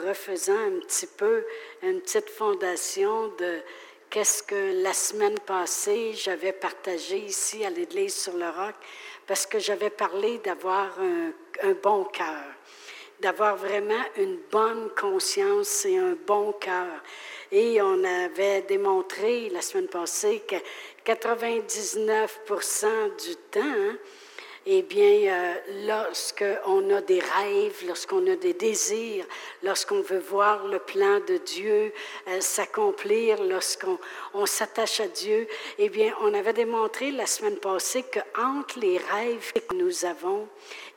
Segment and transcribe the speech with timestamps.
[0.00, 1.44] refaisant un petit peu
[1.82, 3.60] une petite fondation de
[4.10, 8.74] qu'est-ce que la semaine passée j'avais partagé ici à l'Église sur le roc,
[9.26, 11.32] parce que j'avais parlé d'avoir un,
[11.82, 12.44] bon cœur,
[13.20, 17.00] d'avoir vraiment une bonne conscience et un bon cœur.
[17.52, 20.56] Et on avait démontré la semaine passée que
[21.04, 23.96] 99% du temps, hein,
[24.66, 25.54] eh bien, euh,
[25.86, 29.24] lorsqu'on a des rêves, lorsqu'on a des désirs,
[29.62, 31.92] lorsqu'on veut voir le plan de Dieu
[32.28, 33.98] euh, s'accomplir, lorsqu'on
[34.34, 38.98] on, s'attache à Dieu, eh bien, on avait démontré la semaine passée que entre les
[38.98, 40.46] rêves que nous avons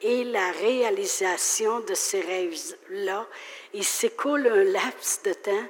[0.01, 3.25] et la réalisation de ces rêves-là,
[3.73, 5.67] il s'écoule un laps de temps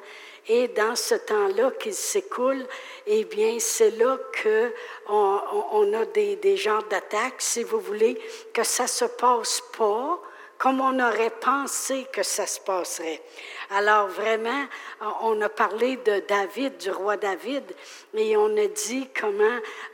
[0.47, 2.65] et dans ce temps-là qui s'écoule,
[3.07, 8.19] eh bien, c'est là qu'on on, a des, genres d'attaques, si vous voulez,
[8.53, 10.19] que ça se passe pas
[10.57, 13.21] comme on aurait pensé que ça se passerait.
[13.71, 14.65] Alors vraiment,
[15.21, 17.63] on a parlé de David, du roi David,
[18.13, 19.43] et on a dit comment,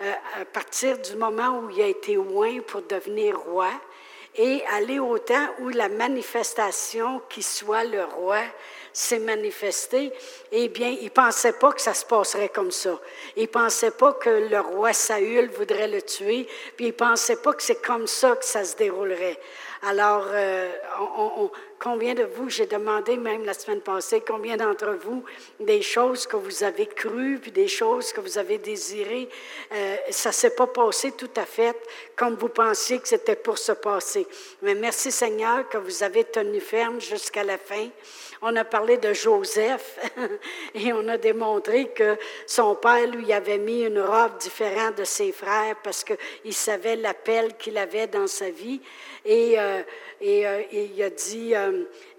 [0.02, 3.72] euh, à partir du moment où il a été loin pour devenir roi,
[4.36, 8.42] et aller au temps où la manifestation qui soit le roi
[9.00, 10.12] s'est manifestée,
[10.52, 13.00] eh bien, il ne pensait pas que ça se passerait comme ça.
[13.36, 17.38] Il ne pensait pas que le roi Saül voudrait le tuer, puis il ne pensait
[17.38, 19.40] pas que c'est comme ça que ça se déroulerait.
[19.84, 20.70] Alors, euh,
[21.18, 25.24] on, combien de vous, j'ai demandé même la semaine passée, combien d'entre vous,
[25.60, 29.30] des choses que vous avez crues, puis des choses que vous avez désirées,
[29.72, 31.76] euh, ça ne s'est pas passé tout à fait
[32.16, 34.28] comme vous pensiez que c'était pour se passer.
[34.62, 37.88] Mais merci Seigneur que vous avez tenu ferme jusqu'à la fin.
[38.42, 40.00] On a parlé de Joseph
[40.74, 45.34] et on a démontré que son père lui avait mis une robe différente de ses
[45.34, 48.82] frères parce qu'il savait l'appel qu'il avait dans sa vie.
[49.26, 49.82] Et, euh,
[50.22, 51.54] et, euh, il a dit,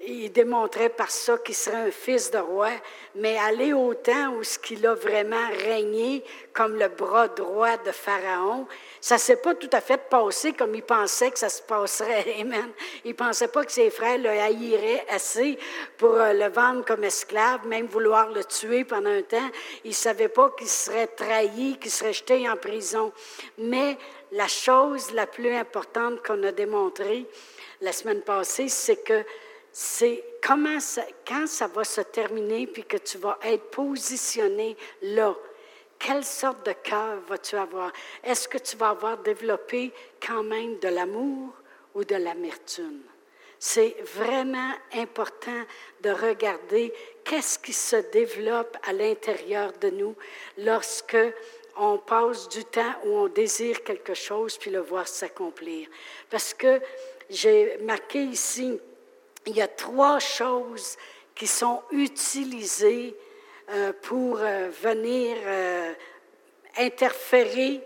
[0.07, 2.71] il démontrait par ça qu'il serait un fils de roi,
[3.15, 7.93] mais aller au temps où ce qu'il a vraiment régné comme le bras droit de
[7.93, 8.67] Pharaon,
[9.01, 12.37] ça s'est pas tout à fait passé comme il pensait que ça se passerait.
[12.41, 12.71] Amen.
[13.05, 15.59] Il pensait pas que ses frères le haïraient assez
[15.99, 19.51] pour le vendre comme esclave, même vouloir le tuer pendant un temps.
[19.85, 23.13] Il savait pas qu'il serait trahi, qu'il serait jeté en prison.
[23.59, 23.97] Mais
[24.33, 27.27] la chose la plus importante qu'on a démontrée
[27.81, 29.25] la semaine passée, c'est que
[29.73, 30.79] c'est comment
[31.27, 35.35] quand ça va se terminer, puis que tu vas être positionné là.
[35.99, 37.93] Quelle sorte de cœur vas-tu avoir?
[38.25, 39.93] Est-ce que tu vas avoir développé
[40.25, 41.53] quand même de l'amour
[41.95, 43.03] ou de l'amertume?
[43.59, 45.63] C'est vraiment important
[46.01, 50.17] de regarder qu'est-ce qui se développe à l'intérieur de nous
[50.57, 51.19] lorsque
[51.81, 55.89] on passe du temps où on désire quelque chose puis le voir s'accomplir.
[56.29, 56.81] Parce que
[57.31, 58.79] j'ai marqué ici,
[59.47, 60.99] il y a trois choses
[61.35, 63.17] qui sont utilisées
[63.71, 65.93] euh, pour euh, venir euh,
[66.77, 67.81] interférer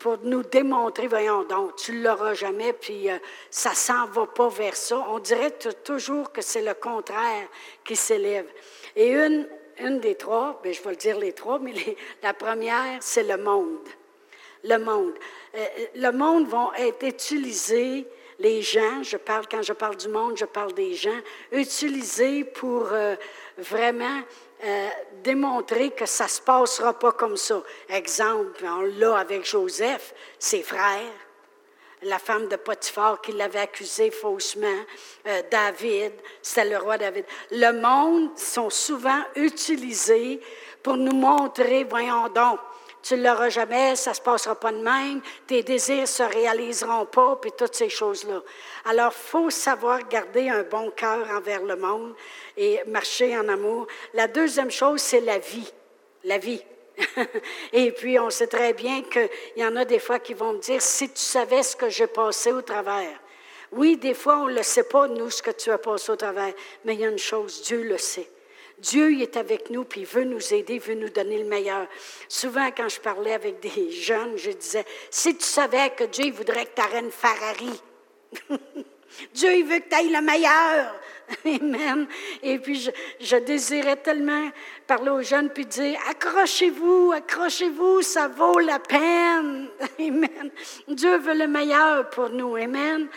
[0.00, 3.06] pour nous démontrer, voyons donc, tu ne l'auras jamais, puis
[3.50, 5.06] ça s'en va pas vers ça.
[5.10, 5.52] On dirait
[5.84, 7.46] toujours que c'est le contraire
[7.84, 8.46] qui s'élève.
[8.96, 9.46] Et une,
[9.78, 11.74] une des trois, bien, je vais le dire les trois, mais
[12.22, 13.88] la première, c'est le monde.
[14.64, 15.14] Le monde.
[15.54, 15.66] Euh,
[15.96, 18.06] le monde va être utilisé,
[18.38, 21.18] les gens, je parle, quand je parle du monde, je parle des gens,
[21.50, 23.16] utilisés pour euh,
[23.58, 24.22] vraiment
[24.64, 24.88] euh,
[25.22, 27.62] démontrer que ça ne se passera pas comme ça.
[27.88, 31.00] Exemple, on l'a avec Joseph, ses frères
[32.02, 34.66] la femme de Potiphar qui l'avait accusé faussement,
[35.26, 37.24] euh, David, c'était le roi David.
[37.50, 40.40] Le monde sont souvent utilisés
[40.82, 42.58] pour nous montrer, voyons donc,
[43.02, 46.22] tu ne l'auras jamais, ça ne se passera pas de même, tes désirs ne se
[46.22, 48.40] réaliseront pas, puis toutes ces choses-là.
[48.84, 52.14] Alors, faut savoir garder un bon cœur envers le monde
[52.56, 53.88] et marcher en amour.
[54.14, 55.72] La deuxième chose, c'est la vie.
[56.24, 56.62] La vie.
[57.72, 60.58] Et puis, on sait très bien qu'il y en a des fois qui vont me
[60.58, 63.20] dire, si tu savais ce que j'ai passé au travers.
[63.72, 66.16] Oui, des fois, on ne le sait pas, nous, ce que tu as passé au
[66.16, 66.52] travers,
[66.84, 68.28] mais il y a une chose, Dieu le sait.
[68.78, 71.44] Dieu il est avec nous, puis il veut nous aider, il veut nous donner le
[71.44, 71.86] meilleur.
[72.28, 76.66] Souvent, quand je parlais avec des jeunes, je disais, si tu savais que Dieu voudrait
[76.66, 77.80] que tu une Ferrari,
[79.34, 80.94] Dieu il veut que tu ailles le meilleur.
[81.44, 82.06] Amen.
[82.42, 82.90] Et puis,
[83.20, 84.50] je, désirais tellement
[84.86, 89.68] parler aux jeunes puis dire accrochez-vous, accrochez-vous, ça vaut la peine.
[89.98, 90.50] Amen.
[90.88, 92.56] Dieu veut le meilleur pour nous.
[92.56, 93.08] Amen.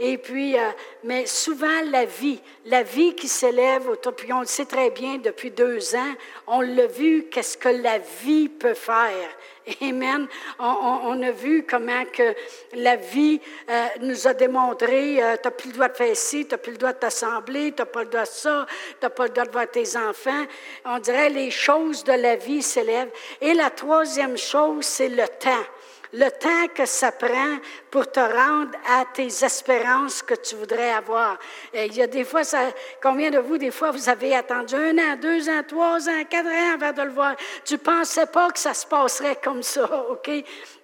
[0.00, 0.70] Et puis, euh,
[1.02, 5.50] mais souvent la vie, la vie qui s'élève, puis on le sait très bien depuis
[5.50, 6.14] deux ans,
[6.46, 9.28] on l'a vu, qu'est-ce que la vie peut faire.
[9.82, 10.28] Amen.
[10.60, 12.34] On, a vu comment que
[12.74, 16.56] la vie euh, nous a démontré, euh, tu plus le droit de faire ci, tu
[16.56, 18.66] plus le droit de t'assembler, tu pas le droit de ça,
[19.00, 20.44] tu pas le droit de voir tes enfants.
[20.84, 23.10] On dirait les choses de la vie s'élèvent.
[23.40, 25.64] Et la troisième chose, c'est le temps
[26.12, 27.58] le temps que ça prend
[27.90, 31.38] pour te rendre à tes espérances que tu voudrais avoir.
[31.72, 32.60] Et il y a des fois, ça,
[33.02, 36.48] combien de vous, des fois, vous avez attendu un an, deux ans, trois ans, quatre
[36.48, 37.36] ans avant de le voir?
[37.64, 40.30] Tu ne pensais pas que ça se passerait comme ça, OK?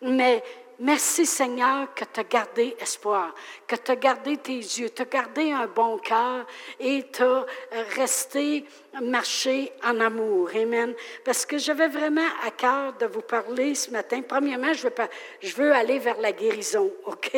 [0.03, 0.43] Mais
[0.81, 3.33] Merci Seigneur que tu as gardé espoir,
[3.67, 6.47] que tu as gardé tes yeux, tu as gardé un bon cœur
[6.81, 7.47] et tu as
[7.95, 8.65] resté
[9.01, 10.51] marcher en amour.
[10.55, 10.95] Amen.
[11.25, 14.23] Parce que j'avais vraiment à cœur de vous parler ce matin.
[14.27, 15.09] Premièrement, je veux, pas,
[15.41, 17.37] je veux aller vers la guérison, OK?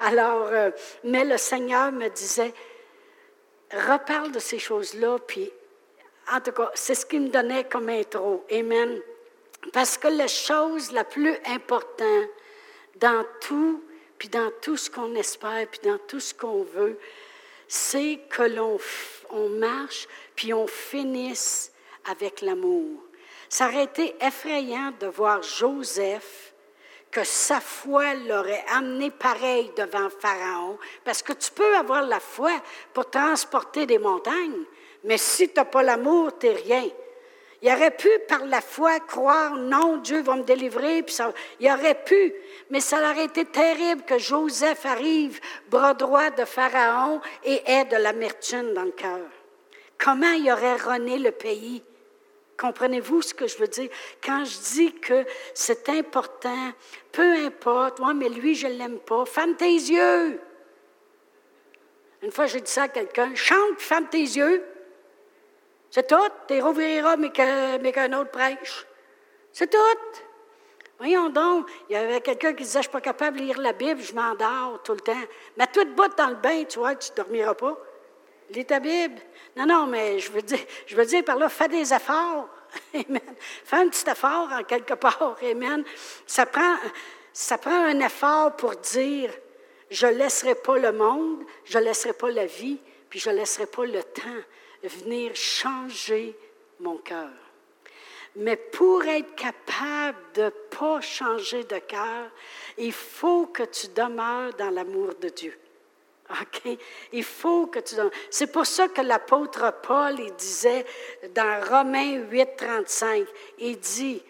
[0.00, 0.70] Alors, euh,
[1.04, 2.52] mais le Seigneur me disait,
[3.72, 5.50] reparle de ces choses-là, puis
[6.32, 8.44] en tout cas, c'est ce qu'il me donnait comme intro.
[8.50, 9.00] Amen.
[9.72, 12.28] Parce que la chose la plus importante,
[12.96, 13.82] dans tout,
[14.18, 16.98] puis dans tout ce qu'on espère, puis dans tout ce qu'on veut,
[17.68, 18.78] c'est que l'on
[19.30, 20.06] on marche,
[20.36, 21.72] puis on finisse
[22.04, 23.02] avec l'amour.
[23.48, 26.52] Ça aurait été effrayant de voir Joseph,
[27.10, 32.52] que sa foi l'aurait amené pareil devant Pharaon, parce que tu peux avoir la foi
[32.92, 34.64] pour transporter des montagnes,
[35.04, 36.88] mais si tu n'as pas l'amour, tu n'es rien.
[37.64, 41.02] Il aurait pu, par la foi, croire, non, Dieu va me délivrer,
[41.60, 42.34] il aurait pu,
[42.68, 45.40] mais ça aurait été terrible que Joseph arrive,
[45.70, 49.30] bras droit de Pharaon, et ait de l'amertume dans le cœur.
[49.96, 51.82] Comment il aurait rené le pays?
[52.58, 53.88] Comprenez-vous ce que je veux dire?
[54.22, 55.24] Quand je dis que
[55.54, 56.70] c'est important,
[57.12, 60.38] peu importe, moi, mais lui, je ne l'aime pas, ferme tes yeux.
[62.20, 64.62] Une fois, j'ai dit ça à quelqu'un, chante, ferme tes yeux.
[65.94, 66.28] C'est tout.
[66.48, 68.84] Tu rouvriras, mais qu'un autre prêche.
[69.52, 69.78] C'est tout.
[70.98, 73.60] Voyons donc, il y avait quelqu'un qui disait, je ne suis pas capable de lire
[73.60, 75.12] la Bible, je m'endors tout le temps.
[75.56, 77.78] Mais toi, botte dans le bain, tu vois, tu ne dormiras pas.
[78.50, 79.20] Lis ta Bible.
[79.56, 82.48] Non, non, mais je veux dire, je veux dire par là, fais des efforts.
[82.94, 83.20] Amen.
[83.64, 85.36] Fais un petit effort en quelque part.
[85.48, 85.84] Amen.
[86.26, 86.74] Ça prend,
[87.32, 89.30] ça prend un effort pour dire,
[89.92, 93.36] je ne laisserai pas le monde, je ne laisserai pas la vie, puis je ne
[93.36, 94.42] laisserai pas le temps
[94.88, 96.36] venir changer
[96.80, 97.30] mon cœur.
[98.36, 102.30] Mais pour être capable de ne pas changer de cœur,
[102.78, 105.56] il faut que tu demeures dans l'amour de Dieu.
[106.30, 106.78] OK?
[107.12, 107.94] Il faut que tu...
[108.30, 110.84] C'est pour ça que l'apôtre Paul, il disait
[111.34, 113.26] dans Romains 8, 35,
[113.58, 114.22] il dit,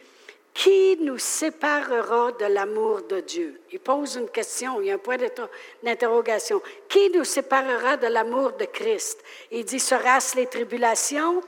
[0.55, 3.61] qui nous séparera de l'amour de Dieu?
[3.73, 5.17] Il pose une question, il y a un point
[5.83, 6.63] d'interrogation.
[6.89, 9.23] Qui nous séparera de l'amour de Christ?
[9.51, 11.43] Il dit, sera-ce les tribulations,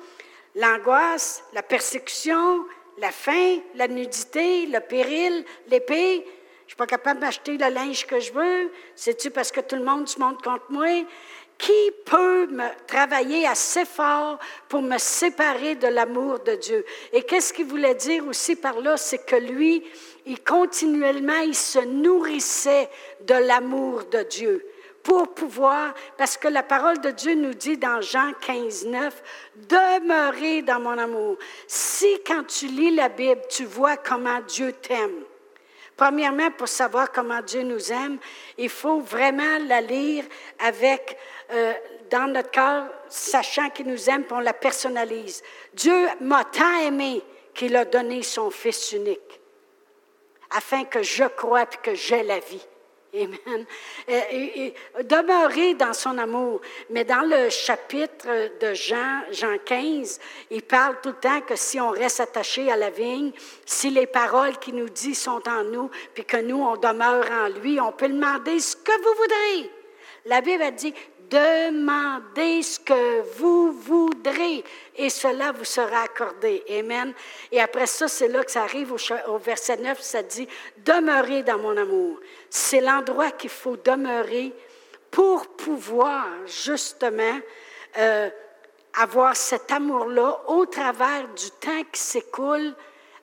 [0.57, 2.67] l'angoisse, la persécution,
[2.99, 6.25] la faim, la nudité, le péril, l'épée?
[6.67, 8.73] Je ne suis pas capable d'acheter le linge que je veux.
[8.97, 11.05] C'est-tu parce que tout le monde se monte contre moi?
[11.59, 14.39] Qui peut me travailler assez fort
[14.69, 16.85] pour me séparer de l'amour de Dieu?
[17.13, 18.97] Et qu'est-ce qu'il voulait dire aussi par là?
[18.97, 19.83] C'est que lui,
[20.27, 22.91] il continuellement, il se nourrissait
[23.23, 24.67] de l'amour de Dieu
[25.03, 29.23] pour pouvoir, parce que la parole de Dieu nous dit dans Jean 15, 9,
[29.55, 31.37] demeurer dans mon amour.
[31.69, 35.23] Si quand tu lis la Bible, tu vois comment Dieu t'aime,
[35.97, 38.19] Premièrement, pour savoir comment Dieu nous aime,
[38.59, 40.25] il faut vraiment la lire
[40.59, 41.17] avec,
[41.51, 41.73] euh,
[42.11, 45.43] dans notre cœur, sachant qu'il nous aime, puis on la personnalise.
[45.75, 47.23] Dieu m'a tant aimé
[47.55, 49.41] qu'il a donné son Fils unique,
[50.51, 52.67] afin que je croie et que j'ai la vie.
[53.15, 53.65] Amen.
[54.09, 56.61] Et, demeurer dans son amour.
[56.91, 58.29] Mais dans le chapitre
[58.61, 62.77] de Jean, Jean 15, il parle tout le temps que si on reste attaché à
[62.77, 63.33] la vigne,
[63.65, 67.49] si les paroles qu'il nous dit sont en nous, puis que nous, on demeure en
[67.49, 69.71] lui, on peut demander ce que vous voudrez.
[70.27, 70.93] La Bible a dit,
[71.31, 74.65] demandez ce que vous voudrez
[74.97, 76.63] et cela vous sera accordé.
[76.71, 77.13] Amen.
[77.53, 81.59] Et après ça, c'est là que ça arrive au, verset 9, ça dit, demeurez dans
[81.59, 82.19] mon amour.
[82.51, 84.53] C'est l'endroit qu'il faut demeurer
[85.11, 87.41] pour pouvoir justement
[87.99, 88.31] euh,
[89.01, 92.75] avoir cet amour-là au travers du temps qui s'écoule,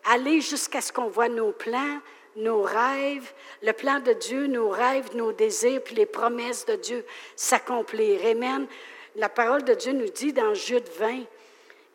[0.06, 2.00] aller jusqu'à ce qu'on voit nos plans,
[2.36, 7.06] nos rêves, le plan de Dieu, nos rêves, nos désirs, puis les promesses de Dieu
[7.36, 8.26] s'accomplir.
[8.26, 8.68] Amen.
[9.16, 11.24] La parole de Dieu nous dit dans Jude 20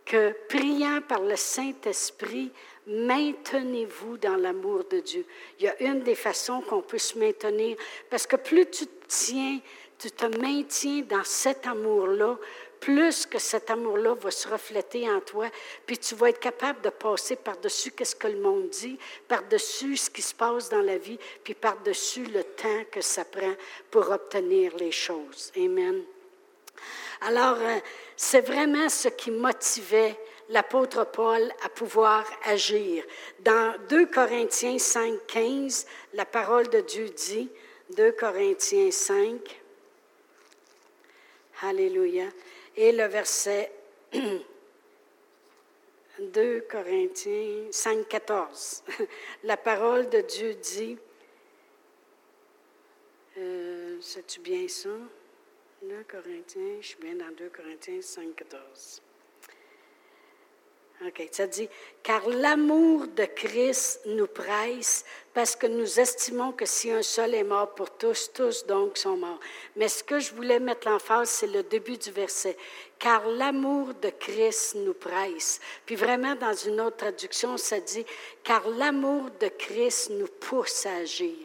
[0.05, 2.51] que priant par le Saint-Esprit,
[2.87, 5.27] maintenez-vous dans l'amour de Dieu.
[5.59, 7.77] Il y a une des façons qu'on peut se maintenir,
[8.09, 9.59] parce que plus tu te tiens
[9.99, 12.39] tu te maintiens dans cet amour-là,
[12.81, 15.49] plus que cet amour-là va se refléter en toi,
[15.87, 20.11] puis tu vas être capable de passer par-dessus ce que le monde dit, par-dessus ce
[20.11, 23.55] qui se passe dans la vie, puis par-dessus le temps que ça prend
[23.91, 25.53] pour obtenir les choses.
[25.57, 26.03] Amen.
[27.23, 27.79] Alors, euh,
[28.17, 30.17] c'est vraiment ce qui motivait
[30.51, 33.05] l'apôtre Paul à pouvoir agir.
[33.41, 37.51] Dans 2 Corinthiens 5, 15, la parole de Dieu dit,
[37.91, 39.61] 2 Corinthiens 5,
[41.63, 42.27] Alléluia,
[42.79, 43.73] et le verset
[46.21, 48.85] 2 Corinthiens 5, 14,
[49.43, 50.97] la parole de Dieu dit,
[53.37, 54.91] euh, sais-tu bien ça?
[55.83, 59.03] 2 Corinthiens, je suis bien dans 2 Corinthiens 5, 14.
[61.07, 61.69] OK, ça dit,
[62.03, 67.45] car l'amour de Christ nous presse parce que nous estimons que si un seul est
[67.45, 69.39] mort pour tous, tous donc sont morts.
[69.77, 72.57] Mais ce que je voulais mettre l'emphase, c'est le début du verset.
[72.99, 75.61] Car l'amour de Christ nous presse.
[75.87, 78.05] Puis vraiment, dans une autre traduction, ça dit,
[78.43, 81.37] car l'amour de Christ nous pousse à agir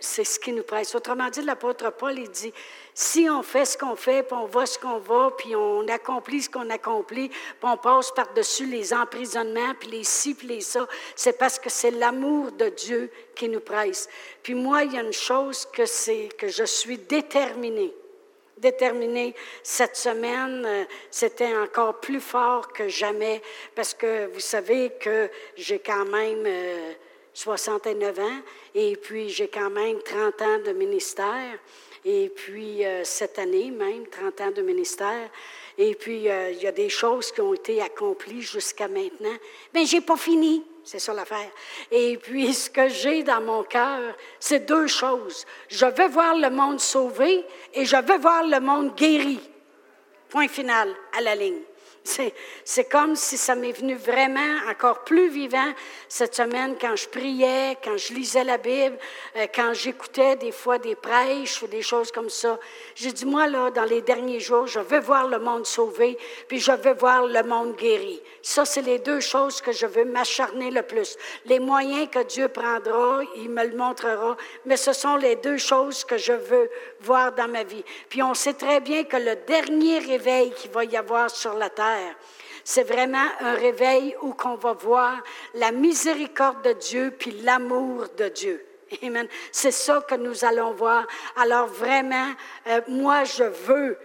[0.00, 0.94] c'est ce qui nous presse.
[0.94, 2.52] Autrement dit, l'apôtre Paul, il dit,
[2.94, 6.42] si on fait ce qu'on fait, puis on va ce qu'on va, puis on accomplit
[6.42, 10.86] ce qu'on accomplit, puis on passe par-dessus les emprisonnements, puis les ci, puis les ça,
[11.16, 14.08] c'est parce que c'est l'amour de Dieu qui nous presse.
[14.42, 17.94] Puis moi, il y a une chose que c'est que je suis déterminée
[18.62, 23.42] déterminée cette semaine, euh, c'était encore plus fort que jamais
[23.74, 26.92] parce que vous savez que j'ai quand même euh,
[27.34, 28.40] 69 ans,
[28.74, 31.58] et puis j'ai quand même 30 ans de ministère,
[32.04, 35.30] et puis euh, cette année même, 30 ans de ministère,
[35.78, 39.36] et puis euh, il y a des choses qui ont été accomplies jusqu'à maintenant.
[39.72, 41.50] Mais j'ai pas fini, c'est ça l'affaire.
[41.90, 45.46] Et puis ce que j'ai dans mon cœur, c'est deux choses.
[45.68, 49.40] Je veux voir le monde sauvé et je veux voir le monde guéri.
[50.28, 51.62] Point final à la ligne.
[52.04, 55.72] C'est comme si ça m'est venu vraiment encore plus vivant
[56.08, 58.98] cette semaine quand je priais, quand je lisais la Bible,
[59.36, 62.58] euh, quand j'écoutais des fois des prêches ou des choses comme ça.
[62.94, 66.18] J'ai dit, moi, là, dans les derniers jours, je veux voir le monde sauvé,
[66.48, 68.20] puis je veux voir le monde guéri.
[68.42, 71.16] Ça, c'est les deux choses que je veux m'acharner le plus.
[71.46, 76.04] Les moyens que Dieu prendra, il me le montrera, mais ce sont les deux choses
[76.04, 77.84] que je veux voir dans ma vie.
[78.08, 81.70] Puis on sait très bien que le dernier réveil qu'il va y avoir sur la
[81.70, 81.91] terre,
[82.64, 85.22] c'est vraiment un réveil où qu'on va voir
[85.54, 88.64] la miséricorde de Dieu puis l'amour de Dieu.
[89.02, 89.26] Amen.
[89.50, 91.06] C'est ça que nous allons voir.
[91.36, 92.32] Alors vraiment,
[92.66, 93.98] euh, moi, je veux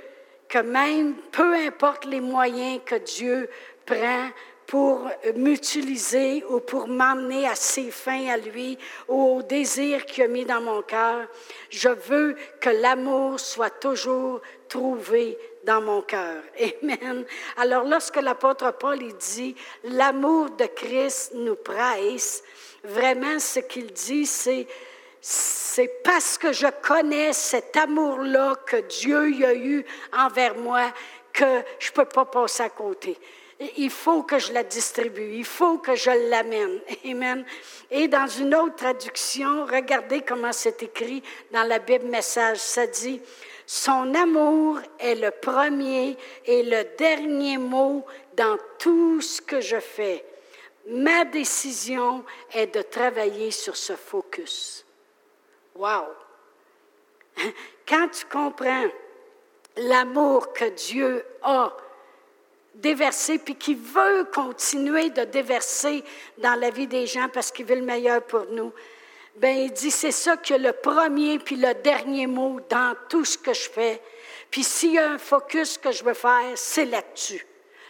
[0.47, 3.49] que même, peu importe les moyens que Dieu
[3.85, 4.29] prend
[4.65, 8.77] pour m'utiliser ou pour m'emmener à ses fins à lui
[9.07, 11.25] ou au désir qu'il a mis dans mon cœur,
[11.69, 16.41] je veux que l'amour soit toujours trouvé dans mon cœur.
[16.81, 17.25] Amen.
[17.57, 22.43] Alors lorsque l'apôtre Paul dit l'amour de Christ nous presse,
[22.83, 24.65] vraiment ce qu'il dit c'est
[25.19, 29.85] c'est parce que je connais cet amour-là que Dieu y a eu
[30.17, 30.93] envers moi
[31.33, 33.17] que je ne peux pas passer à côté.
[33.75, 36.79] Il faut que je la distribue, il faut que je l'amène.
[37.05, 37.43] Amen.
[37.91, 41.21] Et dans une autre traduction, regardez comment c'est écrit
[41.51, 42.57] dans la Bible Message.
[42.57, 43.19] Ça dit,
[43.69, 50.23] son amour est le premier et le dernier mot dans tout ce que je fais.
[50.87, 54.85] Ma décision est de travailler sur ce focus.
[55.75, 56.05] Wow!
[57.85, 58.85] Quand tu comprends
[59.75, 61.75] l'amour que Dieu a
[62.73, 66.05] déversé, puis qui veut continuer de déverser
[66.37, 68.71] dans la vie des gens parce qu'il veut le meilleur pour nous,
[69.37, 73.37] ben il dit, c'est ça que le premier puis le dernier mot dans tout ce
[73.37, 74.01] que je fais.
[74.49, 77.45] Puis s'il y a un focus que je veux faire, c'est là-dessus.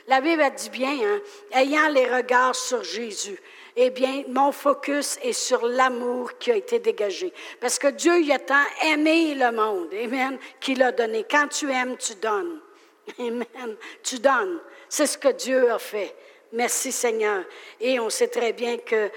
[0.07, 1.21] La Bible a dit bien, hein,
[1.53, 3.37] ayant les regards sur Jésus,
[3.75, 7.31] eh bien, mon focus est sur l'amour qui a été dégagé.
[7.59, 11.25] Parce que Dieu, il a tant aimé le monde, Amen, qu'il a donné.
[11.29, 12.59] Quand tu aimes, tu donnes.
[13.19, 13.77] Amen.
[14.01, 14.59] Tu donnes.
[14.89, 16.15] C'est ce que Dieu a fait.
[16.53, 17.43] Merci Seigneur.
[17.79, 19.11] Et on sait très bien que,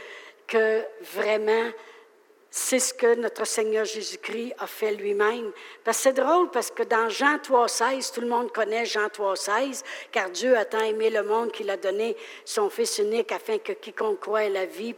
[0.46, 0.84] que
[1.14, 1.70] vraiment,
[2.50, 5.52] c'est ce que notre Seigneur Jésus-Christ a fait lui-même.
[5.84, 9.84] Parce que c'est drôle parce que dans Jean 3,16, tout le monde connaît Jean 3,16,
[10.10, 13.72] car Dieu a tant aimé le monde qu'il a donné son Fils unique afin que
[13.72, 14.94] quiconque croit ait la vie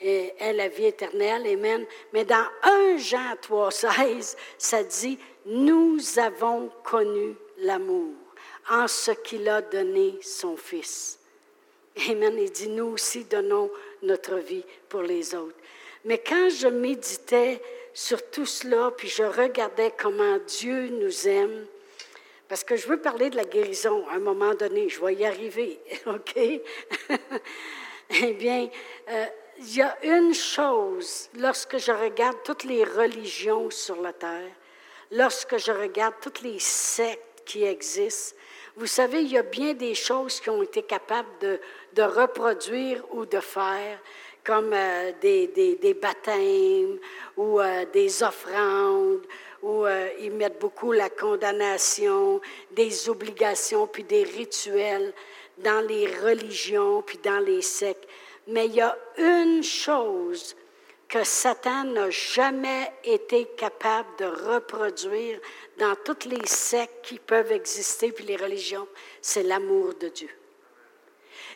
[0.00, 1.46] ait la vie éternelle.
[1.46, 1.86] Amen.
[2.12, 8.12] Mais dans 1 Jean 3,16, ça dit Nous avons connu l'amour
[8.68, 11.20] en ce qu'il a donné son Fils.
[12.10, 12.36] Amen.
[12.38, 13.70] Il dit Nous aussi donnons
[14.02, 15.54] notre vie pour les autres.
[16.04, 17.60] Mais quand je méditais
[17.94, 21.66] sur tout cela, puis je regardais comment Dieu nous aime.
[22.48, 25.24] Parce que je veux parler de la guérison à un moment donné, je vais y
[25.24, 26.36] arriver, OK?
[28.10, 28.68] eh bien,
[29.08, 29.26] euh,
[29.58, 34.50] il y a une chose, lorsque je regarde toutes les religions sur la terre,
[35.10, 38.36] lorsque je regarde toutes les sectes qui existent,
[38.76, 41.60] vous savez, il y a bien des choses qui ont été capables de,
[41.92, 44.00] de reproduire ou de faire,
[44.44, 46.98] comme euh, des, des, des, baptêmes
[47.36, 49.22] ou euh, des offrandes,
[49.62, 52.40] où euh, ils mettent beaucoup la condamnation,
[52.72, 55.12] des obligations, puis des rituels
[55.58, 58.06] dans les religions, puis dans les sectes.
[58.48, 60.54] Mais il y a une chose
[61.08, 65.38] que Satan n'a jamais été capable de reproduire
[65.78, 68.88] dans toutes les sectes qui peuvent exister, puis les religions,
[69.22, 70.28] c'est l'amour de Dieu.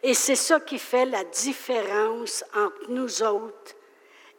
[0.03, 3.75] Et c'est ça qui fait la différence entre nous autres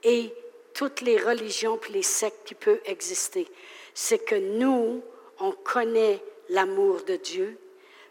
[0.03, 0.33] et
[0.73, 3.47] toutes les religions puis les sectes qui peuvent exister.
[3.93, 5.01] C'est que nous,
[5.39, 7.57] on connaît l'amour de Dieu.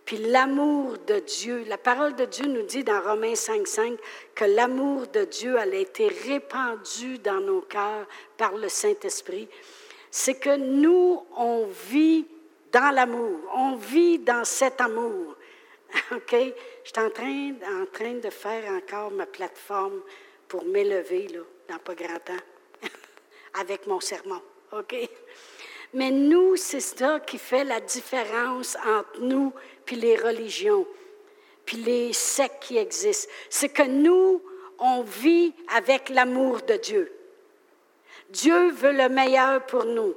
[0.04, 3.98] Puis l'amour de Dieu, la parole de Dieu nous dit dans Romains 5.5
[4.34, 9.48] que l'amour de Dieu a été répandu dans nos cœurs par le Saint-Esprit.
[10.10, 12.26] C'est que nous, on vit
[12.72, 15.36] dans l'amour, on vit dans cet amour.
[16.12, 16.32] OK?
[16.32, 20.00] Je suis en train, en train de faire encore ma plateforme
[20.46, 22.44] pour m'élever, là, dans pas grand temps,
[23.60, 24.40] avec mon sermon.
[24.72, 24.94] OK?
[25.94, 29.52] Mais nous, c'est ça qui fait la différence entre nous
[29.84, 30.86] puis les religions,
[31.64, 33.30] puis les sectes qui existent.
[33.48, 34.42] C'est que nous,
[34.78, 37.12] on vit avec l'amour de Dieu.
[38.30, 40.14] Dieu veut le meilleur pour nous.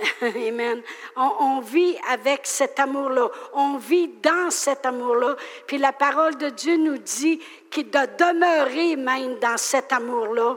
[0.22, 0.82] Amen.
[1.16, 3.28] On, vit avec cet amour-là.
[3.52, 5.36] On vit dans cet amour-là.
[5.66, 7.40] Puis la parole de Dieu nous dit
[7.70, 10.56] qu'il doit demeurer même dans cet amour-là.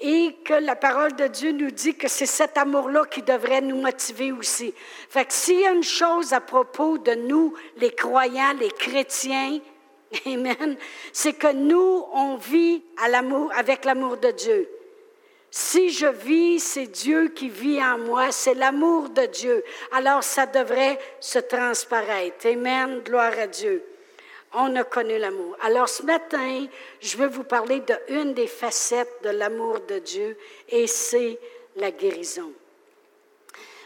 [0.00, 3.80] Et que la parole de Dieu nous dit que c'est cet amour-là qui devrait nous
[3.80, 4.72] motiver aussi.
[5.08, 9.58] Fait que s'il y a une chose à propos de nous, les croyants, les chrétiens,
[10.26, 10.76] Amen,
[11.12, 14.68] c'est que nous, on vit à l'amour, avec l'amour de Dieu.
[15.50, 19.64] Si je vis, c'est Dieu qui vit en moi, c'est l'amour de Dieu.
[19.92, 22.46] Alors ça devrait se transparaître.
[22.46, 23.82] Amen, gloire à Dieu.
[24.52, 25.56] On a connu l'amour.
[25.60, 26.66] Alors ce matin,
[27.00, 30.36] je veux vous parler d'une des facettes de l'amour de Dieu
[30.68, 31.38] et c'est
[31.76, 32.52] la guérison.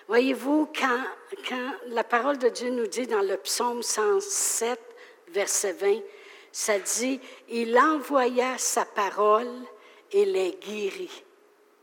[0.09, 1.01] Voyez-vous, quand,
[1.49, 4.79] quand la parole de Dieu nous dit dans le psaume 107,
[5.29, 6.01] verset 20,
[6.51, 9.51] ça dit, il envoya sa parole
[10.11, 11.25] et les guérit.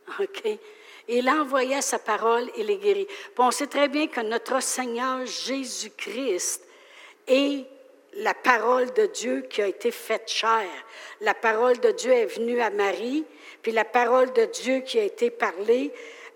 [0.20, 0.60] OK?
[1.08, 3.08] Il envoya sa parole et les guérit.
[3.38, 6.64] on sait très bien que notre Seigneur Jésus-Christ
[7.28, 7.66] est
[8.14, 10.68] la parole de Dieu qui a été faite chair.
[11.22, 13.26] La parole de Dieu est venue à Marie,
[13.62, 15.92] puis la parole de Dieu qui a été parlée,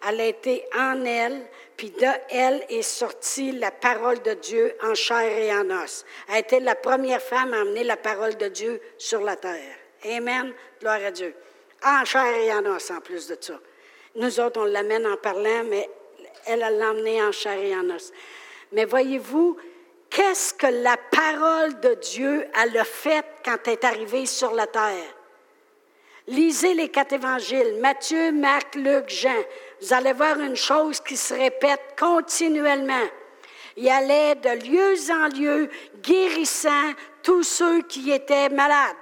[0.07, 1.45] elle a été en elle,
[1.77, 6.03] puis de elle est sortie la parole de Dieu en chair et en os.
[6.29, 9.75] Elle a été la première femme à amener la parole de Dieu sur la terre.
[10.05, 10.51] Amen.
[10.79, 11.35] Gloire à Dieu
[11.85, 13.59] en chair et en os en plus de ça.
[14.15, 15.89] Nous autres, on l'amène en parlant, mais
[16.45, 18.11] elle, l'a emmené en chair et en os.
[18.71, 19.57] Mais voyez-vous,
[20.09, 25.15] qu'est-ce que la parole de Dieu a fait quand elle est arrivée sur la terre?
[26.27, 29.43] Lisez les quatre évangiles, Matthieu, Marc, Luc, Jean.
[29.81, 33.07] Vous allez voir une chose qui se répète continuellement.
[33.75, 35.69] Il allait de lieu en lieu,
[36.01, 36.93] guérissant
[37.23, 38.95] tous ceux qui étaient malades.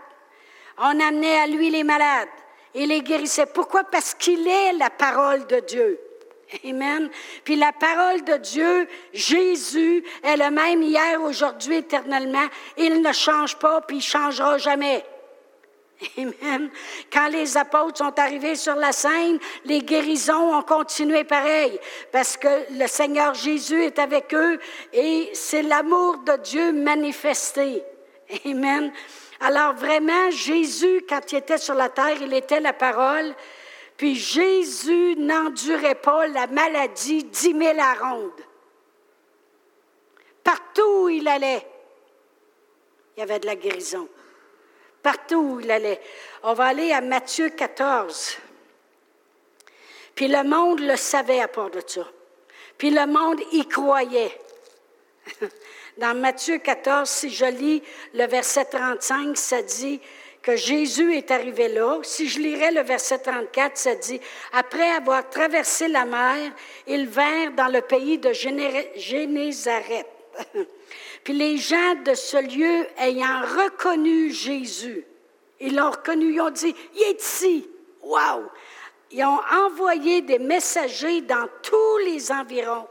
[0.78, 2.30] On amenait à lui les malades
[2.76, 3.46] il les guérissait.
[3.46, 3.84] Pourquoi?
[3.84, 6.00] Parce qu'il est la parole de Dieu.
[6.66, 7.10] Amen.
[7.44, 12.48] Puis la parole de Dieu, Jésus, est le même hier, aujourd'hui, éternellement.
[12.78, 15.04] Il ne change pas, puis il changera jamais.
[16.18, 16.70] Amen.
[17.12, 21.80] Quand les apôtres sont arrivés sur la scène, les guérisons ont continué pareil,
[22.12, 24.60] parce que le Seigneur Jésus est avec eux
[24.94, 27.84] et c'est l'amour de Dieu manifesté.
[28.46, 28.92] Amen.
[29.42, 33.34] Alors vraiment, Jésus, quand il était sur la terre, il était la parole.
[33.98, 37.96] Puis Jésus n'endurait pas la maladie dix mille à.
[40.44, 41.66] Partout où il allait,
[43.16, 44.08] il y avait de la guérison.
[45.02, 46.00] Partout où il allait.
[46.44, 48.38] On va aller à Matthieu 14.
[50.14, 52.08] Puis le monde le savait à part de ça.
[52.78, 54.40] Puis le monde y croyait.
[55.98, 60.00] Dans Matthieu 14, si je lis le verset 35, ça dit
[60.42, 62.00] que Jésus est arrivé là.
[62.04, 64.20] Si je lirais le verset 34, ça dit,
[64.54, 66.52] après avoir traversé la mer,
[66.88, 70.08] ils vinrent dans le pays de Génézareth.
[71.24, 75.06] Puis les gens de ce lieu ayant reconnu Jésus,
[75.60, 77.70] ils l'ont reconnu, ils ont dit, il est ici.
[78.02, 78.50] Wow!
[79.12, 82.88] ils ont envoyé des messagers dans tous les environs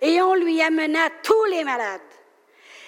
[0.00, 2.00] et on lui amena tous les malades.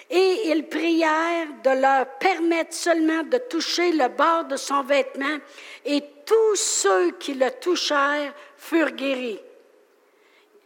[0.09, 5.37] Et ils prièrent de leur permettre seulement de toucher le bord de son vêtement,
[5.85, 9.39] et tous ceux qui le touchèrent furent guéris.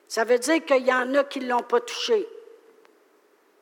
[0.08, 2.27] Ça veut dire qu'il y en a qui ne l'ont pas touché.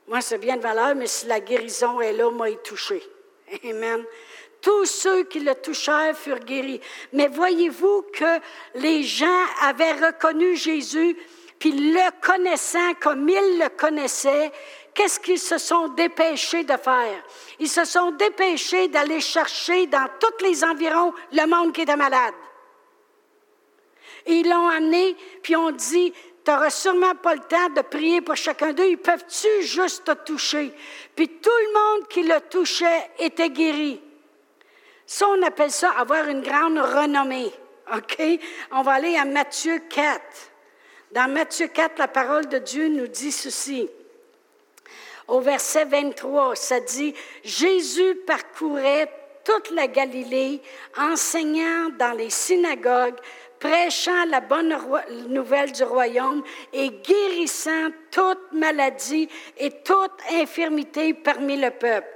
[0.08, 3.02] Moi, c'est bien de valeur, mais si la guérison est là, moi, il touché.
[3.64, 4.04] Amen.
[4.62, 6.82] Tous ceux qui le touchèrent furent guéris.
[7.14, 8.40] Mais voyez-vous que
[8.76, 11.18] les gens avaient reconnu Jésus,
[11.58, 14.52] puis le connaissant comme ils le connaissaient,
[14.94, 17.24] qu'est-ce qu'ils se sont dépêchés de faire?
[17.60, 22.34] Ils se sont dépêchés d'aller chercher dans tous les environs le monde qui était malade.
[24.28, 28.36] ils l'ont amené, puis on dit, tu n'auras sûrement pas le temps de prier pour
[28.36, 28.88] chacun d'eux.
[28.88, 30.74] Ils peuvent-tu juste te toucher?
[31.16, 34.02] Puis tout le monde qui le touchait était guéri.
[35.06, 37.52] Ça, on appelle ça avoir une grande renommée.
[37.94, 38.22] OK?
[38.72, 40.22] On va aller à Matthieu 4.
[41.12, 43.90] Dans Matthieu 4, la parole de Dieu nous dit ceci.
[45.32, 49.10] Au verset 23, ça dit, Jésus parcourait
[49.46, 50.62] toute la Galilée,
[50.98, 53.16] enseignant dans les synagogues,
[53.58, 54.78] prêchant la bonne
[55.30, 62.10] nouvelle du royaume et guérissant toute maladie et toute infirmité parmi le peuple.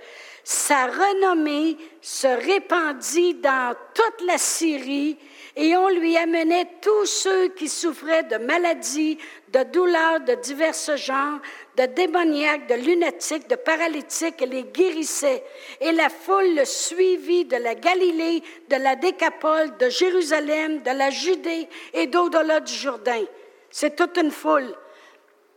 [0.44, 5.18] Sa renommée se répandit dans toute la Syrie
[5.56, 9.18] et on lui amenait tous ceux qui souffraient de maladies,
[9.54, 11.40] de douleurs de divers genres,
[11.78, 15.44] de démoniaques, de lunatiques, de paralytiques, et les guérissait.
[15.82, 21.10] Et la foule le suivit de la Galilée, de la Décapole, de Jérusalem, de la
[21.10, 23.24] Judée et d'au-delà du Jourdain.
[23.70, 24.76] C'est toute une foule.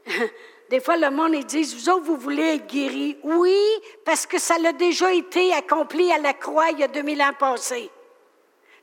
[0.71, 3.17] Des fois, le monde, ils disent, vous autres, vous voulez être guéris.
[3.23, 3.59] Oui,
[4.05, 7.33] parce que ça l'a déjà été accompli à la croix il y a 2000 ans
[7.39, 7.91] passés.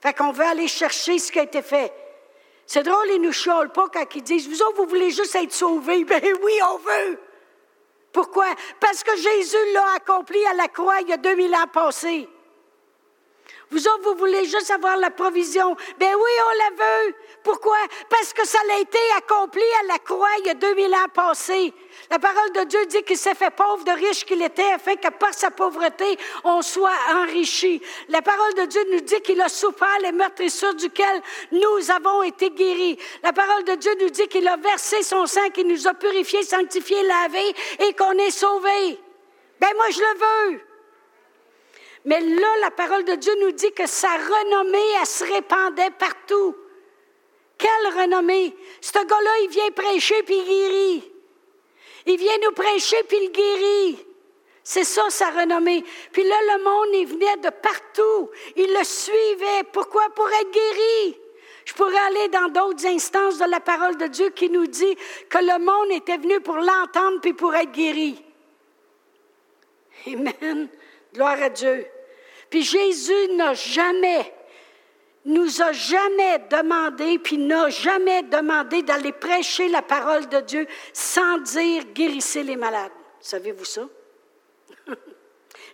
[0.02, 1.94] Fait qu'on veut aller chercher ce qui a été fait.
[2.66, 5.54] C'est drôle, ils nous chiolent pas quand ils disent, vous autres, vous voulez juste être
[5.54, 6.04] sauvés.
[6.06, 7.20] Ben oui, on veut.
[8.12, 8.48] Pourquoi?
[8.80, 12.30] Parce que Jésus l'a accompli à la croix il y a 2000 ans passés.
[13.72, 15.76] Vous autres, vous voulez juste avoir la provision.
[16.00, 17.16] Ben oui, on la veut.
[17.44, 17.78] Pourquoi?
[18.10, 21.74] Parce que ça a été accompli à la croix il y a 2000 ans passés.
[22.10, 25.10] La parole de Dieu dit qu'il s'est fait pauvre de riche qu'il était afin que
[25.10, 27.82] par sa pauvreté, on soit enrichi.
[28.10, 32.52] La parole de Dieu nous dit qu'il a souffert les meurtrissures duquel nous avons été
[32.52, 32.98] guéris.
[33.24, 36.44] La parole de Dieu nous dit qu'il a versé son sang, qu'il nous a purifiés,
[36.44, 39.00] sanctifiés, lavés et qu'on est sauvés.
[39.60, 40.75] Ben moi, je le veux.
[42.06, 46.56] Mais là, la parole de Dieu nous dit que sa renommée, elle se répandait partout.
[47.58, 48.56] Quelle renommée!
[48.80, 51.12] Ce gars-là, il vient prêcher puis il guérit.
[52.06, 54.06] Il vient nous prêcher puis il guérit.
[54.64, 55.84] C'est ça sa renommée.
[56.12, 58.30] Puis là, le monde, il venait de partout.
[58.56, 59.64] Il le suivait.
[59.72, 60.10] Pourquoi?
[60.10, 61.18] Pour être guéri.
[61.66, 64.96] Je pourrais aller dans d'autres instances de la parole de Dieu qui nous dit
[65.30, 68.24] que le monde était venu pour l'entendre puis pour être guéri.
[70.08, 70.70] Amen.
[71.14, 71.88] Gloire à Dieu.
[72.50, 74.34] Puis Jésus n'a jamais,
[75.26, 81.38] nous a jamais demandé, puis n'a jamais demandé d'aller prêcher la parole de Dieu sans
[81.40, 82.92] dire guérissez les malades.
[83.20, 83.82] Savez-vous ça?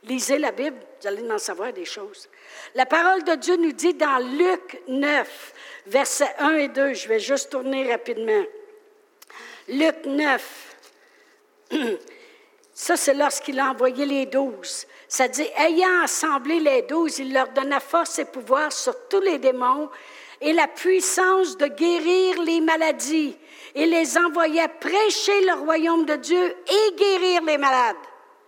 [0.04, 2.30] Lisez la Bible, vous allez en savoir des choses.
[2.76, 5.54] La parole de Dieu nous dit dans Luc 9,
[5.88, 8.44] versets 1 et 2, je vais juste tourner rapidement.
[9.68, 10.76] Luc 9,
[12.74, 14.88] ça c'est lorsqu'il a envoyé les douze.
[15.12, 19.40] Ça dit, ayant assemblé les douze, il leur donna force et pouvoir sur tous les
[19.40, 19.90] démons
[20.40, 23.38] et la puissance de guérir les maladies
[23.76, 27.98] et les envoya prêcher le royaume de Dieu et guérir les malades.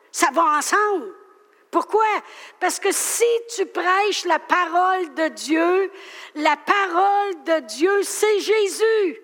[0.10, 1.13] Ça va ensemble.
[1.69, 2.06] Pourquoi?
[2.62, 5.91] Parce que si tu prêches la parole de Dieu,
[6.36, 9.21] la parole de Dieu, c'est Jésus.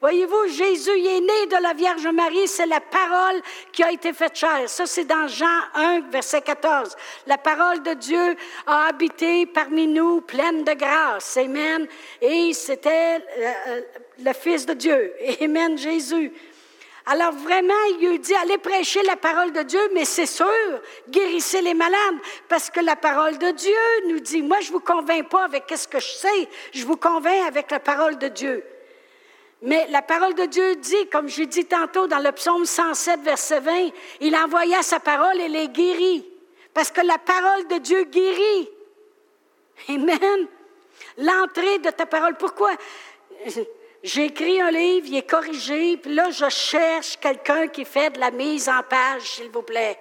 [0.00, 4.34] Voyez-vous, Jésus est né de la Vierge Marie, c'est la parole qui a été faite
[4.34, 4.66] chair.
[4.66, 6.96] Ça, c'est dans Jean 1, verset 14.
[7.26, 8.34] La parole de Dieu
[8.66, 11.36] a habité parmi nous, pleine de grâce.
[11.36, 11.86] Amen.
[12.22, 13.80] Et c'était euh,
[14.24, 15.12] le Fils de Dieu.
[15.42, 16.32] Amen, Jésus.
[17.04, 20.46] Alors vraiment, il lui dit, allez prêcher la parole de Dieu, mais c'est sûr,
[21.10, 22.16] guérissez les malades,
[22.48, 25.88] parce que la parole de Dieu nous dit, moi je vous convainc pas avec ce
[25.88, 28.64] que je sais, je vous convainc avec la parole de Dieu.
[29.62, 33.60] Mais la parole de Dieu dit, comme j'ai dit tantôt dans le psaume 107, verset
[33.60, 36.26] 20, il envoya sa parole et les guérit.
[36.72, 38.70] Parce que la parole de Dieu guérit.
[39.88, 40.46] Amen.
[41.18, 42.36] L'entrée de ta parole.
[42.36, 42.70] Pourquoi?
[44.02, 48.18] J'ai écrit un livre, il est corrigé, puis là, je cherche quelqu'un qui fait de
[48.20, 49.98] la mise en page, s'il vous plaît.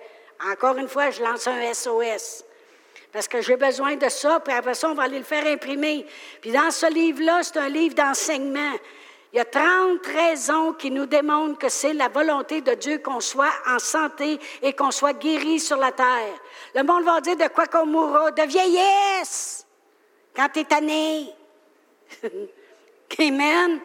[0.51, 2.45] Encore une fois, je lance un SOS.
[3.11, 6.05] Parce que j'ai besoin de ça, puis après ça, on va aller le faire imprimer.
[6.39, 8.71] Puis dans ce livre-là, c'est un livre d'enseignement.
[9.31, 13.19] Il y a 30 raisons qui nous démontrent que c'est la volonté de Dieu qu'on
[13.19, 16.33] soit en santé et qu'on soit guéri sur la terre.
[16.73, 19.67] Le monde va dire de quoi qu'on mourra, de vieillesse,
[20.35, 21.29] quand tu es tanné.
[23.19, 23.79] Amen.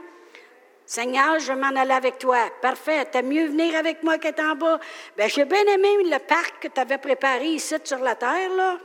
[0.87, 2.38] Seigneur, je m'en aller avec toi.
[2.62, 3.07] Parfait.
[3.11, 4.78] T'as mieux venir avec moi qu'être en bas.
[5.16, 8.78] Ben, j'ai bien aimé le parc que tu avais préparé ici sur la terre, là.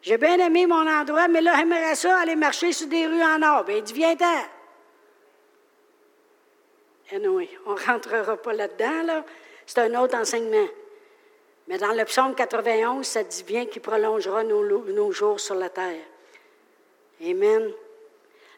[0.00, 3.40] J'ai bien aimé mon endroit, mais là, j'aimerais ça aller marcher sur des rues en
[3.42, 3.64] or.
[3.64, 4.42] Ben, dit, viens-t'en.
[7.12, 9.24] Oui, on ne rentrera pas là-dedans, là.
[9.66, 10.68] C'est un autre enseignement.
[11.68, 15.68] Mais dans le psaume 91, ça dit bien qu'il prolongera nos, nos jours sur la
[15.68, 16.02] terre.
[17.24, 17.70] Amen.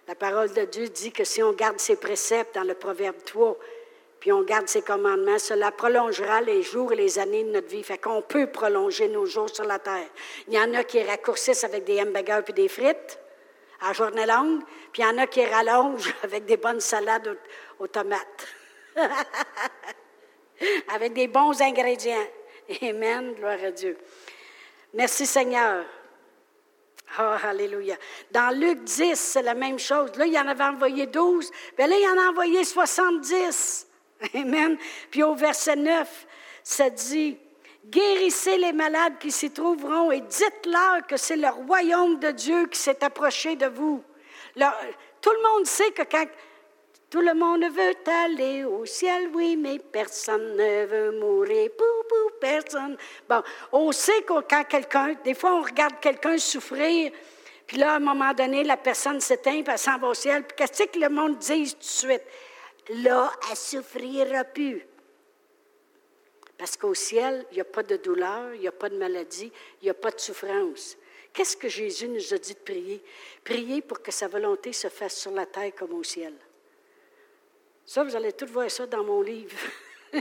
[0.07, 3.59] La parole de Dieu dit que si on garde ses préceptes dans le Proverbe 3,
[4.21, 7.83] puis on garde ses commandements, cela prolongera les jours et les années de notre vie.
[7.83, 10.09] Fait qu'on peut prolonger nos jours sur la terre.
[10.49, 13.19] Il y en a qui raccourcissent avec des hamburgers puis des frites
[13.83, 14.63] à journée longue,
[14.93, 17.37] puis il y en a qui rallongent avec des bonnes salades
[17.79, 18.49] aux, tomates.
[20.89, 22.27] avec des bons ingrédients.
[22.83, 23.99] Amen, gloire à Dieu.
[24.93, 25.85] Merci Seigneur.
[27.19, 27.97] Oh, Alléluia.
[28.31, 30.17] Dans Luc 10, c'est la même chose.
[30.17, 31.51] Là, il en avait envoyé 12.
[31.77, 33.87] Bien là, il en a envoyé 70.
[34.35, 34.77] Amen.
[35.11, 36.27] Puis au verset 9,
[36.63, 37.39] ça dit,
[37.87, 42.79] Guérissez les malades qui s'y trouveront et dites-leur que c'est le royaume de Dieu qui
[42.79, 44.03] s'est approché de vous.
[45.21, 46.27] tout le monde sait que quand
[47.15, 51.71] tout le monde veut aller au ciel, oui, mais personne ne veut mourir.
[51.79, 52.97] Pou, pou, personne.
[53.29, 57.13] Bon, on sait que quand quelqu'un, des fois, on regarde quelqu'un souffrir,
[57.69, 60.43] puis là, à un moment donné, la personne s'éteint, puis elle s'en va au ciel.
[60.43, 62.25] Puis qu'est-ce que le monde dit tout de suite?
[62.89, 64.85] Là, elle souffrira plus.
[66.59, 69.53] Parce qu'au ciel, il n'y a pas de douleur, il n'y a pas de maladie,
[69.83, 70.97] il n'y a pas de souffrance.
[71.33, 73.05] Qu'est-ce que Jésus nous a dit de prier?
[73.45, 76.35] Prier pour que sa volonté se fasse sur la terre comme au ciel.
[77.87, 79.57] Ça, vous allez tout voir ça dans mon livre.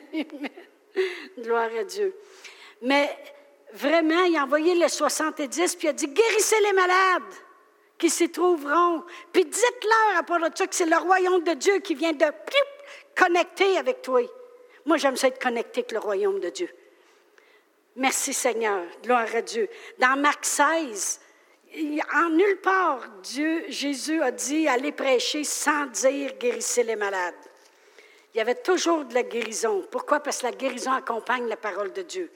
[1.39, 2.13] Gloire à Dieu.
[2.82, 3.10] Mais
[3.73, 7.34] vraiment, il a envoyé les 70, puis il a dit Guérissez les malades
[7.97, 9.04] qui s'y trouveront.
[9.32, 12.26] Puis dites-leur à part de ça que c'est le royaume de Dieu qui vient de
[13.15, 14.21] connecter avec toi.
[14.86, 16.69] Moi, j'aime ça être connecté avec le royaume de Dieu.
[17.95, 18.84] Merci Seigneur.
[19.02, 19.69] Gloire à Dieu.
[19.99, 21.21] Dans Marc 16,
[22.13, 27.34] en nulle part, Dieu, Jésus a dit allez prêcher sans dire guérissez les malades
[28.34, 29.84] il y avait toujours de la guérison.
[29.91, 30.19] Pourquoi?
[30.19, 32.32] Parce que la guérison accompagne la parole de Dieu.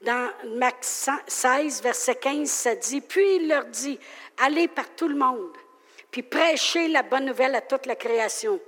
[0.00, 3.98] Dans Marc 16, verset 15, ça dit, puis il leur dit,
[4.38, 5.56] allez par tout le monde,
[6.10, 8.60] puis prêchez la bonne nouvelle à toute la création.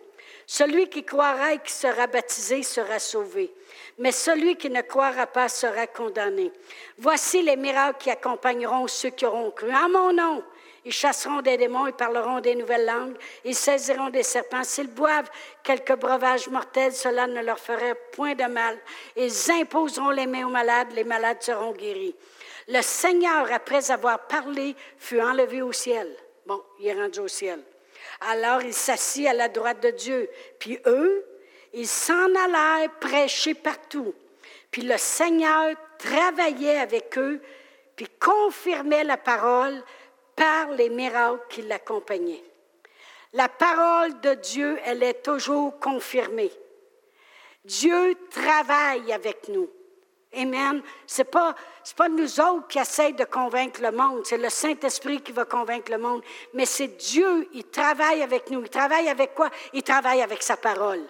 [0.44, 3.54] Celui qui croira et qui sera baptisé sera sauvé,
[3.98, 6.50] mais celui qui ne croira pas sera condamné.
[6.98, 9.72] Voici les miracles qui accompagneront ceux qui auront cru.
[9.72, 10.42] En mon nom,
[10.84, 14.64] ils chasseront des démons, ils parleront des nouvelles langues, ils saisiront des serpents.
[14.64, 15.30] S'ils boivent
[15.62, 18.78] quelques breuvages mortels, cela ne leur ferait point de mal.
[19.16, 22.14] Ils imposeront les mains aux malades, les malades seront guéris.
[22.68, 26.08] Le Seigneur, après avoir parlé, fut enlevé au ciel.
[26.46, 27.60] Bon, il est rendu au ciel.
[28.20, 30.28] Alors il s'assit à la droite de Dieu.
[30.58, 31.24] Puis eux,
[31.72, 34.14] ils s'en allèrent prêcher partout.
[34.70, 37.40] Puis le Seigneur travaillait avec eux,
[37.96, 39.82] puis confirmait la parole
[40.40, 42.42] par les miracles qui l'accompagnaient.
[43.34, 46.50] La parole de Dieu, elle est toujours confirmée.
[47.62, 49.68] Dieu travaille avec nous.
[50.34, 50.82] Amen.
[51.06, 51.54] Ce n'est pas,
[51.94, 55.92] pas nous autres qui essayent de convaincre le monde, c'est le Saint-Esprit qui va convaincre
[55.92, 56.22] le monde,
[56.54, 58.62] mais c'est Dieu, il travaille avec nous.
[58.62, 59.50] Il travaille avec quoi?
[59.74, 61.04] Il travaille avec sa parole.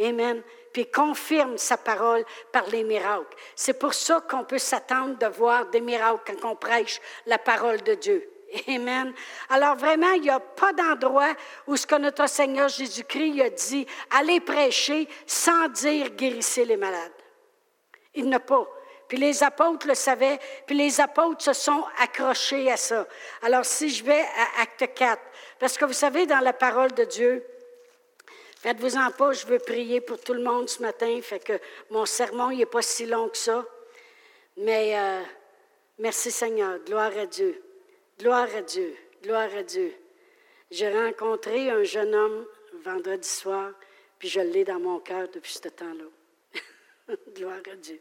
[0.00, 0.42] Amen.
[0.72, 3.36] Puis confirme sa parole par les miracles.
[3.54, 7.82] C'est pour ça qu'on peut s'attendre de voir des miracles quand on prêche la parole
[7.82, 8.28] de Dieu.
[8.68, 9.12] Amen.
[9.48, 11.34] Alors vraiment, il n'y a pas d'endroit
[11.66, 17.12] où ce que notre Seigneur Jésus-Christ a dit, allez prêcher sans dire guérissez les malades.
[18.14, 18.66] Il n'a pas.
[19.08, 23.06] Puis les apôtres le savaient, puis les apôtres se sont accrochés à ça.
[23.42, 25.20] Alors si je vais à Acte 4,
[25.58, 27.46] parce que vous savez, dans la parole de Dieu,
[28.62, 31.54] Faites-vous-en pas, je veux prier pour tout le monde ce matin, fait que
[31.90, 33.66] mon sermon n'est pas si long que ça.
[34.56, 35.20] Mais euh,
[35.98, 37.60] merci Seigneur, gloire à Dieu,
[38.20, 39.92] gloire à Dieu, gloire à Dieu.
[40.70, 42.46] J'ai rencontré un jeune homme
[42.84, 43.72] vendredi soir,
[44.16, 47.16] puis je l'ai dans mon cœur depuis ce temps-là.
[47.34, 48.00] gloire à Dieu.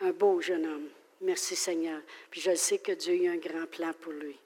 [0.00, 0.88] Un beau jeune homme.
[1.20, 2.00] Merci Seigneur.
[2.30, 4.38] Puis je sais que Dieu a un grand plan pour lui.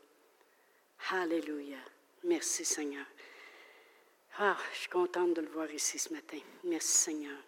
[1.12, 1.78] Alléluia.
[2.24, 3.06] Merci Seigneur.
[4.38, 6.38] Ah, je suis contente de le voir ici ce matin.
[6.64, 7.38] Merci Seigneur.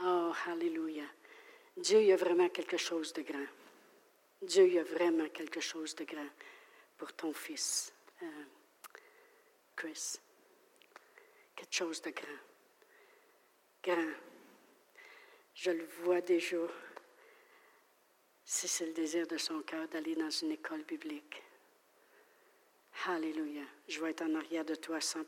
[0.00, 1.04] Oh, Alléluia.
[1.76, 3.46] Dieu, il y a vraiment quelque chose de grand.
[4.42, 6.28] Dieu, il y a vraiment quelque chose de grand
[6.98, 8.44] pour ton fils, euh,
[9.74, 10.16] Chris.
[11.56, 12.38] Quelque chose de grand.
[13.82, 14.12] Grand.
[15.54, 16.58] Je le vois déjà.
[18.44, 21.42] Si c'est le désir de son cœur d'aller dans une école biblique.
[23.06, 23.64] Alléluia.
[23.88, 25.24] Je vais être en arrière de toi à 100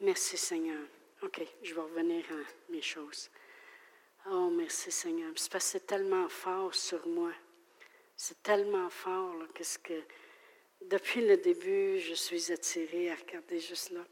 [0.00, 0.82] Merci Seigneur.
[1.22, 3.30] OK, je vais revenir à mes choses.
[4.30, 5.30] Oh, merci Seigneur.
[5.36, 7.32] C'est parce c'est tellement fort sur moi.
[8.16, 9.34] C'est tellement fort.
[9.54, 10.02] Qu'est-ce que.
[10.82, 14.04] Depuis le début, je suis attirée à regarder juste là.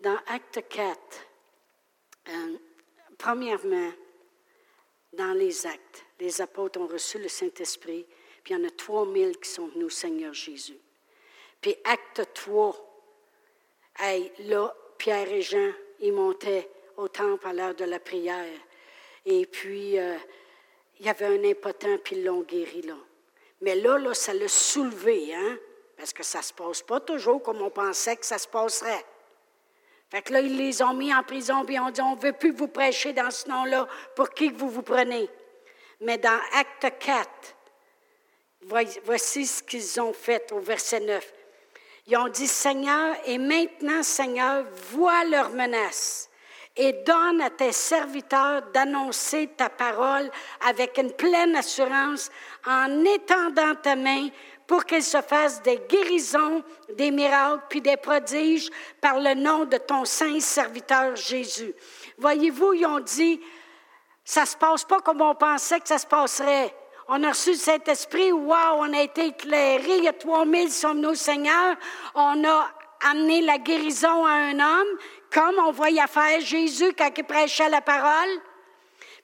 [0.00, 0.98] Dans Acte 4,
[2.28, 2.56] euh,
[3.16, 3.92] premièrement,
[5.12, 8.04] dans les actes, les apôtres ont reçu le Saint-Esprit,
[8.42, 10.78] puis il y en a 3000 qui sont venus au Seigneur Jésus.
[11.60, 12.91] Puis acte 3,
[14.02, 18.58] hey, là, Pierre et Jean, ils montaient au temple à l'heure de la prière.
[19.24, 20.16] Et puis, euh,
[20.98, 22.96] il y avait un impotent, puis ils l'ont guéri là.
[23.60, 25.58] Mais là, là, ça l'a soulevé, hein?
[25.96, 29.04] Parce que ça ne se passe pas toujours comme on pensait que ça se passerait.
[30.10, 32.32] Fait que là, ils les ont mis en prison, puis ont dit, on ne veut
[32.32, 33.86] plus vous prêcher dans ce nom-là,
[34.16, 35.28] pour qui vous vous prenez?
[36.00, 37.30] Mais dans Acte 4,
[39.04, 41.32] voici ce qu'ils ont fait au verset 9.
[42.06, 46.28] Ils ont dit, Seigneur, et maintenant, Seigneur, vois leurs menaces
[46.76, 50.30] et donne à tes serviteurs d'annoncer ta parole
[50.66, 52.30] avec une pleine assurance
[52.66, 54.28] en étendant ta main
[54.66, 56.62] pour qu'ils se fassent des guérisons,
[56.94, 61.74] des miracles, puis des prodiges par le nom de ton saint serviteur Jésus.
[62.16, 63.40] Voyez-vous, ils ont dit,
[64.24, 66.74] ça ne se passe pas comme on pensait que ça se passerait.
[67.08, 70.70] On a reçu le Saint-Esprit, wow, on a été éclairés, il y a 3000 qui
[70.72, 71.76] sont venus Seigneur.
[72.14, 72.70] On a
[73.10, 74.98] amené la guérison à un homme
[75.32, 78.40] comme on voyait faire Jésus quand il prêchait la parole.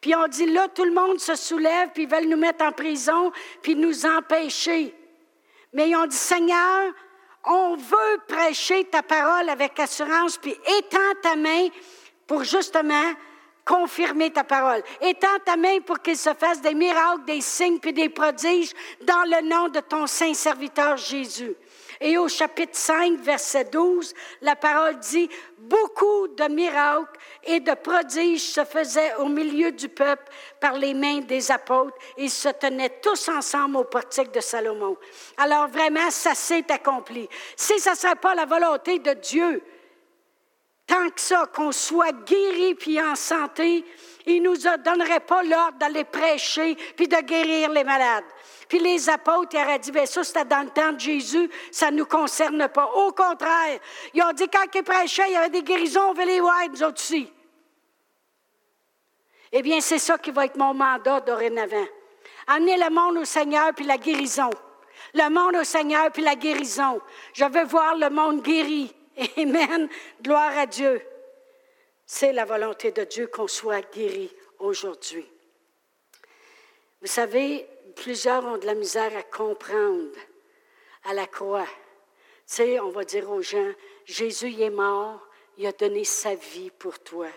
[0.01, 2.73] Puis on dit là, tout le monde se soulève, puis ils veulent nous mettre en
[2.73, 4.95] prison, puis nous empêcher.
[5.73, 6.93] Mais ils ont dit, Seigneur,
[7.45, 11.69] on veut prêcher ta parole avec assurance, puis étends ta main
[12.27, 13.13] pour justement
[13.69, 14.83] confirmer ta parole.
[15.03, 19.25] Étends ta main pour qu'il se fasse des miracles, des signes, puis des prodiges dans
[19.25, 21.55] le nom de ton saint serviteur Jésus.
[22.01, 25.29] Et au chapitre 5, verset 12, la parole dit,
[25.59, 30.25] beaucoup de miracles et de prodiges se faisaient au milieu du peuple
[30.61, 31.97] par les mains des apôtres.
[32.17, 34.97] Ils se tenaient tous ensemble au portique de Salomon.
[35.37, 37.29] Alors vraiment, ça s'est accompli.
[37.57, 39.63] Si ça ne serait pas la volonté de Dieu,
[40.89, 43.85] tant que ça, qu'on soit guéri puis en santé,
[44.27, 48.25] il ne nous donnerait pas l'ordre d'aller prêcher puis de guérir les malades.
[48.69, 51.91] Puis les apôtres, ils auraient dit, bien ça, c'était dans le temps de Jésus, ça
[51.91, 52.87] ne nous concerne pas.
[52.87, 53.79] Au contraire,
[54.13, 56.69] ils ont dit, quand ils prêchaient, il y avait des guérisons, on veut les voir,
[56.69, 57.31] nous autres aussi.
[59.53, 61.87] Eh bien, c'est ça qui va être mon mandat dorénavant.
[62.47, 64.51] Amener le monde au Seigneur, puis la guérison.
[65.15, 67.01] Le monde au Seigneur, puis la guérison.
[67.33, 68.95] Je veux voir le monde guéri.
[69.37, 69.89] Amen.
[70.23, 71.03] Gloire à Dieu.
[72.07, 75.27] C'est la volonté de Dieu qu'on soit guéri aujourd'hui.
[77.01, 80.17] Vous savez, plusieurs ont de la misère à comprendre
[81.05, 81.67] à la croix.
[81.67, 83.73] Tu sais, on va dire aux gens,
[84.05, 85.21] Jésus est mort,
[85.59, 87.29] il a donné sa vie pour toi.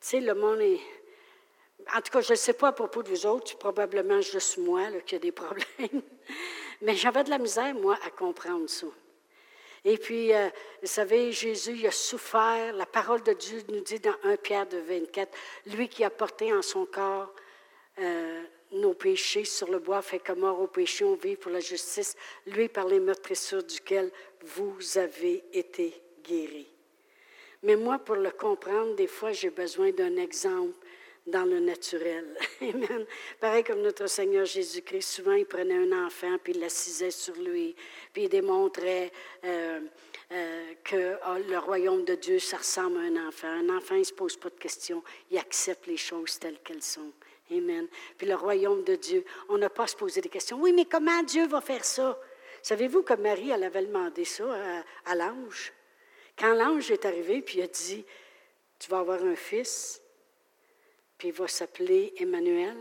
[0.00, 0.80] Tu sais, le monde est...
[1.94, 4.90] En tout cas, je ne sais pas à propos de vous autres, probablement juste moi
[5.04, 5.66] qui a des problèmes.
[6.82, 8.86] Mais j'avais de la misère, moi, à comprendre ça.
[9.88, 10.48] Et puis, euh,
[10.82, 12.74] vous savez, Jésus a souffert.
[12.74, 15.32] La parole de Dieu nous dit dans 1 Pierre de 24,
[15.66, 17.32] lui qui a porté en son corps
[18.00, 21.60] euh, nos péchés sur le bois, fait que mort au péché, on vit pour la
[21.60, 22.16] justice,
[22.48, 24.10] lui par les meurtrissures duquel
[24.42, 26.66] vous avez été guéris.
[27.62, 30.74] Mais moi, pour le comprendre, des fois, j'ai besoin d'un exemple
[31.26, 32.24] dans le naturel.
[32.60, 33.04] Amen.
[33.40, 37.74] Pareil comme notre Seigneur Jésus-Christ, souvent il prenait un enfant, puis il l'assisait sur lui,
[38.12, 39.10] puis il démontrait
[39.44, 39.80] euh,
[40.32, 43.48] euh, que oh, le royaume de Dieu, ça ressemble à un enfant.
[43.48, 46.82] Un enfant, il ne se pose pas de questions, il accepte les choses telles qu'elles
[46.82, 47.12] sont.
[47.50, 47.86] Amen.
[48.18, 50.60] Puis le royaume de Dieu, on n'a pas à se poser des questions.
[50.60, 52.18] Oui, mais comment Dieu va faire ça?
[52.62, 54.44] Savez-vous que Marie, elle avait demandé ça
[55.04, 55.72] à, l'ange?
[56.36, 58.04] Quand l'ange est arrivé, puis il a dit,
[58.78, 60.02] tu vas avoir un fils,
[61.18, 62.76] puis il va s'appeler Emmanuel,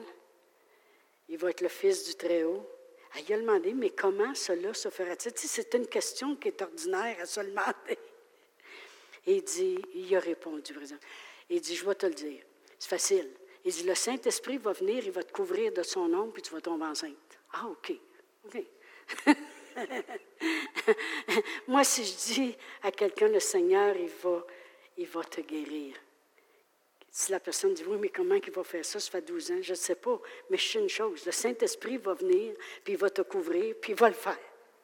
[1.29, 2.69] il va être le fils du Très-Haut.
[3.17, 5.31] Elle a demandé, mais comment cela se fera-t-il?
[5.35, 7.97] c'est une question qui est ordinaire à se demander.
[9.25, 11.05] Et il dit, il a répondu, par exemple.
[11.49, 12.43] Il dit, je vais te le dire.
[12.77, 13.31] C'est facile.
[13.63, 16.51] Il dit, le Saint-Esprit va venir, il va te couvrir de son nom, puis tu
[16.51, 17.39] vas tomber enceinte.
[17.53, 17.93] Ah, OK.
[18.45, 18.63] OK.
[21.67, 24.45] Moi, si je dis à quelqu'un, le Seigneur, il va,
[24.97, 25.95] il va te guérir.
[27.17, 28.99] Si la personne dit, oui, mais comment il va faire ça?
[28.99, 30.19] Ça fait 12 ans, je ne sais pas.
[30.49, 32.53] Mais je sais une chose, le Saint-Esprit va venir,
[32.83, 34.37] puis il va te couvrir, puis il va le faire.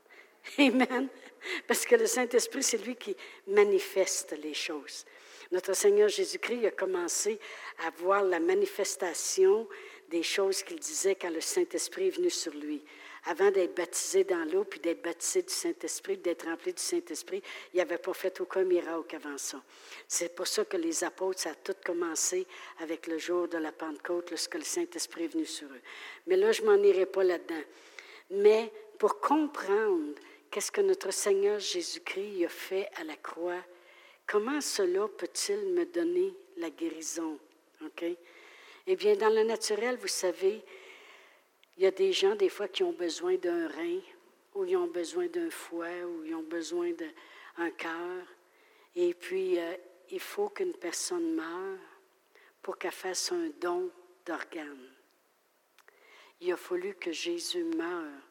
[0.57, 1.09] Amen.
[1.67, 3.17] Parce que le Saint-Esprit, c'est lui qui
[3.47, 5.05] manifeste les choses.
[5.51, 7.37] Notre Seigneur Jésus-Christ a commencé
[7.85, 9.67] à voir la manifestation
[10.07, 12.81] des choses qu'il disait quand le Saint-Esprit est venu sur lui
[13.25, 17.41] avant d'être baptisé dans l'eau, puis d'être baptisé du Saint-Esprit, d'être rempli du Saint-Esprit,
[17.73, 19.61] il n'avait pas fait aucun miracle avant ça.
[20.07, 22.47] C'est pour ça que les apôtres, ça a tout commencé
[22.79, 25.81] avec le jour de la Pentecôte, lorsque le Saint-Esprit est venu sur eux.
[26.27, 27.63] Mais là, je m'en irai pas là-dedans.
[28.31, 30.15] Mais pour comprendre
[30.49, 33.63] qu'est-ce que notre Seigneur Jésus-Christ a fait à la croix,
[34.25, 37.37] comment cela peut-il me donner la guérison?
[37.85, 38.03] OK?
[38.87, 40.63] Eh bien, dans le naturel, vous savez,
[41.81, 43.99] il y a des gens, des fois, qui ont besoin d'un rein,
[44.53, 48.23] ou ils ont besoin d'un foie, ou ils ont besoin d'un cœur.
[48.95, 49.75] Et puis, euh,
[50.11, 51.79] il faut qu'une personne meure
[52.61, 53.89] pour qu'elle fasse un don
[54.27, 54.91] d'organes.
[56.41, 58.21] Il a fallu que Jésus meure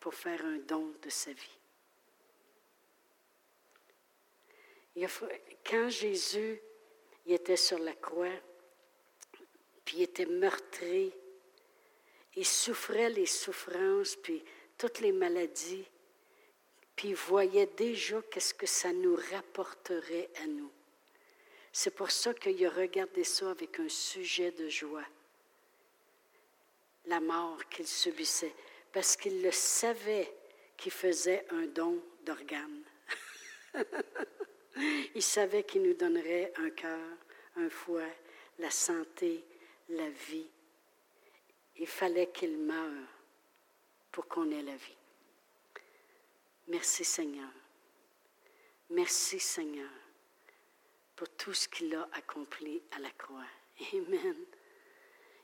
[0.00, 1.58] pour faire un don de sa vie.
[5.68, 6.58] quand Jésus
[7.26, 8.32] il était sur la croix,
[9.84, 11.12] puis il était meurtri,
[12.38, 14.44] il souffrait les souffrances, puis
[14.78, 15.84] toutes les maladies,
[16.94, 20.70] puis voyait déjà qu'est-ce que ça nous rapporterait à nous.
[21.72, 25.04] C'est pour ça qu'il a regardé ça avec un sujet de joie,
[27.06, 28.54] la mort qu'il subissait,
[28.92, 30.32] parce qu'il le savait
[30.76, 32.84] qu'il faisait un don d'organes.
[35.16, 37.16] il savait qu'il nous donnerait un cœur,
[37.56, 38.08] un foie,
[38.60, 39.44] la santé,
[39.88, 40.48] la vie
[41.78, 43.06] il fallait qu'il meure
[44.10, 44.96] pour qu'on ait la vie.
[46.68, 47.50] Merci Seigneur.
[48.90, 49.90] Merci Seigneur
[51.14, 53.46] pour tout ce qu'il a accompli à la croix.
[53.92, 54.36] Amen.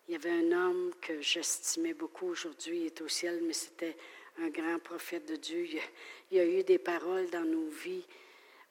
[0.06, 3.96] Il y avait un homme que j'estimais beaucoup aujourd'hui, il est au ciel, mais c'était
[4.38, 5.66] un grand prophète de Dieu.
[6.30, 8.06] Il y a, eu des paroles dans nos vies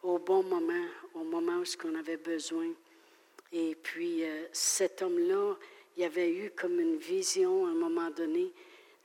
[0.03, 2.68] au bon moment, au moment où on avait besoin.
[3.51, 5.55] Et puis euh, cet homme-là,
[5.96, 8.52] il y avait eu comme une vision à un moment donné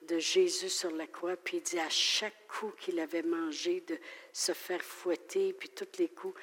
[0.08, 3.98] de Jésus sur la croix, puis il dit à chaque coup qu'il avait mangé, de
[4.32, 6.40] se faire fouetter, puis tous les coups,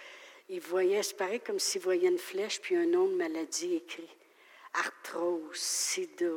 [0.49, 4.09] il voyait, c'est pareil comme s'il voyait une flèche, puis un nom de maladie écrit.
[4.73, 6.31] Arthrose, sida,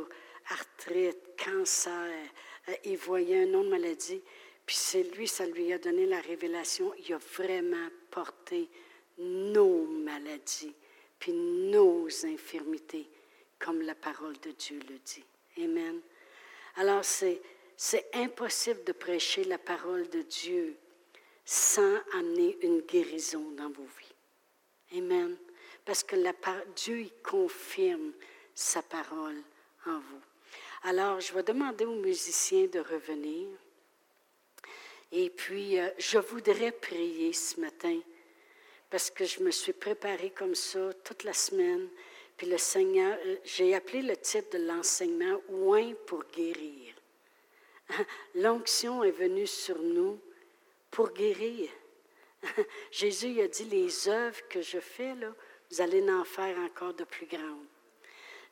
[0.49, 2.31] arthrite, cancer.
[2.69, 4.23] Euh, il voyait un nom de maladie,
[4.65, 6.95] puis c'est lui, ça lui a donné la révélation.
[7.07, 8.71] Il a vraiment porté
[9.19, 10.75] nos maladies,
[11.19, 13.11] puis nos infirmités
[13.59, 15.25] comme la parole de Dieu le dit.
[15.59, 16.01] Amen.
[16.77, 17.41] Alors, c'est,
[17.77, 20.77] c'est impossible de prêcher la parole de Dieu
[21.45, 24.99] sans amener une guérison dans vos vies.
[24.99, 25.37] Amen.
[25.85, 26.17] Parce que
[26.77, 28.13] Dieu il confirme
[28.55, 29.43] sa parole
[29.87, 30.21] en vous.
[30.83, 33.49] Alors, je vais demander aux musiciens de revenir.
[35.11, 37.99] Et puis, euh, je voudrais prier ce matin
[38.91, 41.89] parce que je me suis préparée comme ça toute la semaine.
[42.39, 46.95] Puis le Seigneur, euh, j'ai appelé le titre de l'enseignement Oin pour guérir.
[48.37, 50.21] L'onction est venue sur nous
[50.91, 51.69] pour guérir.
[52.93, 55.35] Jésus a dit les œuvres que je fais là,
[55.71, 57.67] vous allez en faire encore de plus grandes.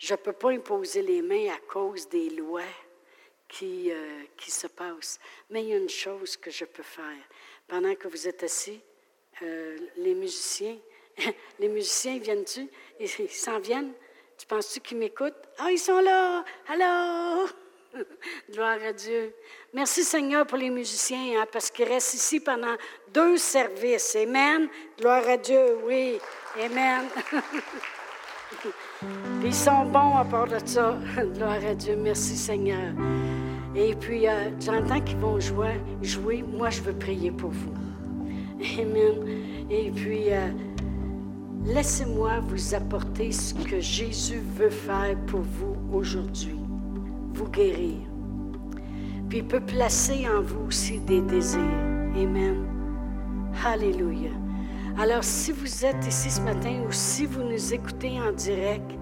[0.00, 2.62] Je ne peux pas imposer les mains à cause des lois
[3.48, 7.22] qui, euh, qui se passent, mais il y a une chose que je peux faire.
[7.68, 8.80] Pendant que vous êtes assis,
[9.42, 10.76] euh, les musiciens,
[11.58, 12.68] les musiciens viennent-tu?
[13.00, 13.92] Ils s'en viennent?
[14.38, 15.34] Tu penses-tu qu'ils m'écoutent?
[15.58, 16.44] Ah, ils sont là!
[16.68, 17.48] Allô!
[18.52, 19.34] Gloire à Dieu.
[19.72, 22.76] Merci Seigneur pour les musiciens, hein, parce qu'ils restent ici pendant
[23.12, 24.16] deux services.
[24.16, 24.68] Amen.
[24.98, 26.18] Gloire à Dieu, oui.
[26.62, 27.06] Amen.
[29.44, 30.98] ils sont bons à part de ça.
[31.34, 31.96] Gloire à Dieu.
[31.96, 32.92] Merci Seigneur.
[33.74, 36.42] Et puis, euh, j'entends qu'ils vont jouer, jouer.
[36.42, 37.74] Moi, je veux prier pour vous.
[38.80, 39.66] Amen.
[39.70, 40.48] Et puis, euh,
[41.66, 46.60] Laissez-moi vous apporter ce que Jésus veut faire pour vous aujourd'hui,
[47.34, 47.96] vous guérir.
[49.28, 51.60] Puis il peut placer en vous aussi des désirs.
[52.14, 52.64] Amen.
[53.64, 54.30] Alléluia.
[54.96, 58.92] Alors si vous êtes ici ce matin ou si vous nous écoutez en direct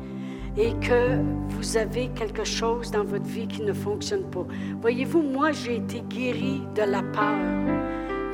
[0.57, 4.47] et que vous avez quelque chose dans votre vie qui ne fonctionne pas,
[4.81, 7.84] voyez-vous, moi j'ai été guéri de la peur.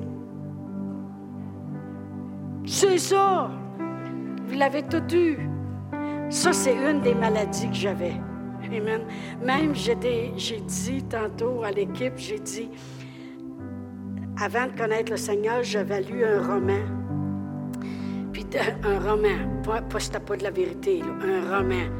[2.64, 3.50] C'est ça!
[4.46, 5.40] Vous l'avez tout eu.
[6.28, 8.14] Ça, c'est une des maladies que j'avais.
[8.64, 9.00] Amen.
[9.44, 12.70] Même, j'ai dit tantôt à l'équipe, j'ai dit,
[14.40, 16.84] avant de connaître le Seigneur, j'avais lu un roman.
[18.32, 18.46] Puis
[18.84, 21.99] un roman, pas, pas de la vérité, un roman.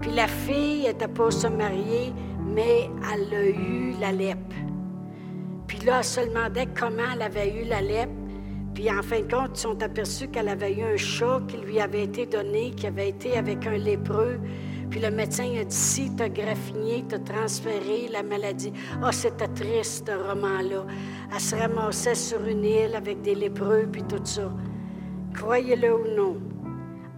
[0.00, 2.12] Puis la fille n'était pas se marier,
[2.46, 4.56] mais elle a eu la lèpre.
[5.66, 8.12] Puis là, elle se demandait comment elle avait eu la lèpre.
[8.74, 11.80] Puis en fin de compte, ils sont aperçus qu'elle avait eu un chat qui lui
[11.80, 14.40] avait été donné, qui avait été avec un lépreux.
[14.90, 18.72] Puis le médecin a dit si tu as graffiné, tu as transféré la maladie.
[18.94, 20.84] Ah, oh, c'était triste, ce roman-là.
[21.32, 24.50] Elle se ramassait sur une île avec des lépreux, puis tout ça.
[25.34, 26.36] Croyez-le ou non,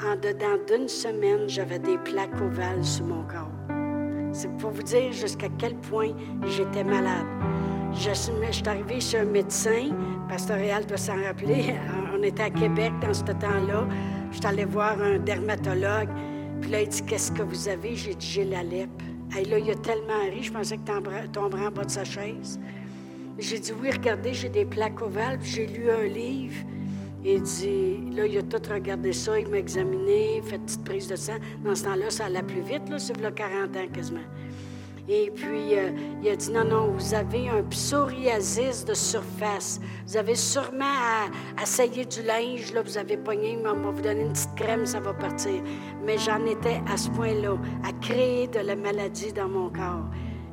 [0.05, 3.51] en dedans d'une semaine, j'avais des plaques ovales sur mon corps.
[4.33, 6.11] C'est pour vous dire jusqu'à quel point
[6.47, 7.27] j'étais malade.
[7.95, 9.91] Je, suis arrivée chez un médecin,
[10.29, 11.75] Pasteur Réal doit s'en rappeler.
[12.15, 13.87] On était à Québec dans ce temps-là.
[14.31, 16.09] Je suis allée voir un dermatologue.
[16.61, 17.95] Puis là, il dit Qu'est-ce que vous avez?
[17.95, 19.05] J'ai dit J'ai la lèpre.
[19.39, 22.05] Et là, il a tellement ri, je pensais que tu tomberais en bas de sa
[22.05, 22.59] chaise.
[23.39, 25.39] J'ai dit Oui, regardez, j'ai des plaques ovales.
[25.43, 26.65] J'ai lu un livre.
[27.25, 31.09] Il dit Là, il a tout regardé ça, il m'a examiné, fait une petite prise
[31.09, 31.37] de sang.
[31.65, 34.21] Dans ce temps-là, ça allait plus vite, là, c'est là 40 ans quasiment.
[35.09, 35.91] Et puis, euh,
[36.23, 39.81] il a dit, non, non, vous avez un psoriasis de surface.
[40.07, 44.23] Vous avez sûrement à, essayer du linge, là, vous avez pogné, on va vous donner
[44.23, 45.61] une petite crème, ça va partir.
[46.05, 50.07] Mais j'en étais à ce point-là, à créer de la maladie dans mon corps.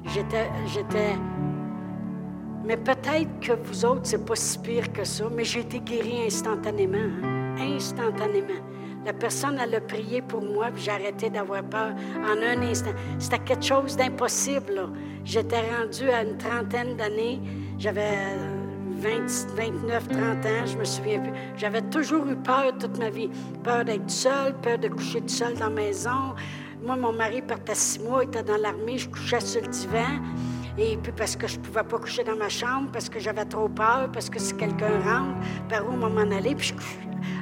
[0.06, 1.16] J'étais, j'étais...
[2.70, 6.28] Mais peut-être que vous autres, c'est pas si pire que ça, mais j'ai été guérie
[6.28, 8.62] instantanément, hein, instantanément.
[9.04, 12.92] La personne, elle a prié pour moi, puis j'ai arrêté d'avoir peur en un instant.
[13.18, 14.88] C'était quelque chose d'impossible.
[15.26, 17.42] J'étais rendue à une trentaine d'années.
[17.80, 18.38] J'avais
[18.98, 21.34] 29, 30 ans, je me souviens plus.
[21.58, 23.32] J'avais toujours eu peur toute ma vie.
[23.64, 26.36] Peur d'être seule, peur de coucher seule dans la maison.
[26.84, 30.22] Moi, mon mari partait six mois, il était dans l'armée, je couchais sur le divan.
[30.80, 33.44] Et puis parce que je ne pouvais pas coucher dans ma chambre, parce que j'avais
[33.44, 36.74] trop peur, parce que si quelqu'un rentre, par où m'en aller, puis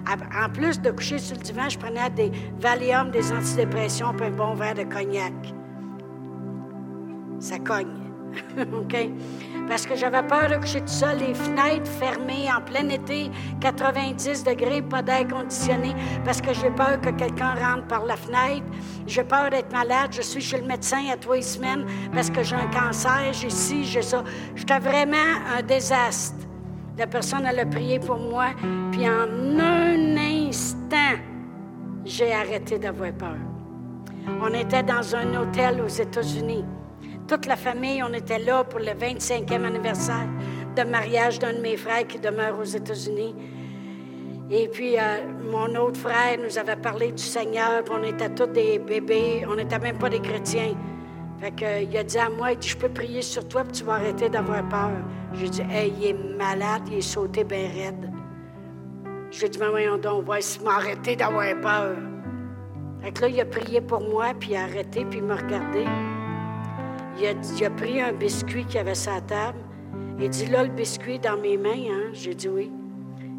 [0.08, 4.32] en plus de coucher sur le divan, je prenais des Valium, des antidépressions, puis un
[4.32, 5.34] bon verre de cognac.
[7.40, 7.94] Ça cogne.
[8.74, 8.96] OK?
[9.68, 14.44] Parce que j'avais peur de coucher tout seul, les fenêtres fermées en plein été, 90
[14.44, 15.94] degrés, pas d'air conditionné,
[16.24, 18.66] parce que j'ai peur que quelqu'un rentre par la fenêtre.
[19.06, 20.12] J'ai peur d'être malade.
[20.12, 23.84] Je suis chez le médecin à trois semaines parce que j'ai un cancer, j'ai ci,
[23.84, 24.24] j'ai ça.
[24.56, 25.18] J'étais vraiment
[25.58, 26.38] un désastre.
[26.98, 28.48] La personne, elle a prié pour moi,
[28.92, 31.22] puis en un instant,
[32.06, 33.38] j'ai arrêté d'avoir peur.
[34.42, 36.66] On était dans un hôtel aux États-Unis.
[37.28, 40.28] Toute la famille, on était là pour le 25e anniversaire
[40.78, 43.36] de mariage d'un de mes frères qui demeure aux États-Unis.
[44.50, 45.02] Et puis, euh,
[45.52, 49.56] mon autre frère nous avait parlé du Seigneur, puis on était tous des bébés, on
[49.56, 50.74] n'était même pas des chrétiens.
[51.42, 53.84] Fait que, il a dit à moi, il je peux prier sur toi, puis tu
[53.84, 54.92] vas arrêter d'avoir peur.
[55.34, 58.10] J'ai dit, hey, il est malade, il est sauté bien raide.
[59.32, 61.98] J'ai dit, mais voyons donc, va m'a arrêté d'avoir peur.
[63.02, 65.36] Fait que là, il a prié pour moi, puis il a arrêté, puis il m'a
[65.36, 65.84] regardé.
[67.20, 69.58] Il a, pris un biscuit qu'il avait sur la table.
[70.20, 72.10] Il dit, là, le biscuit dans mes mains, hein?
[72.14, 72.72] J'ai dit oui.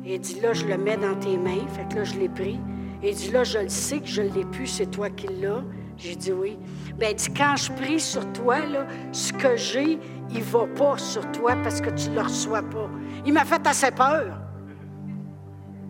[0.04, 1.66] Il dit, là, je le mets dans tes mains.
[1.68, 2.58] Fait que là, je l'ai pris.
[3.02, 5.62] Il dit, là, je le sais que je l'ai plus, c'est toi qui l'as.
[5.96, 6.58] J'ai dit oui.
[6.96, 9.98] Bien, il dit, quand je prie sur toi, là, ce que j'ai,
[10.30, 12.88] il ne va pas sur toi parce que tu ne le reçois pas.
[13.26, 14.38] Il m'a fait assez peur.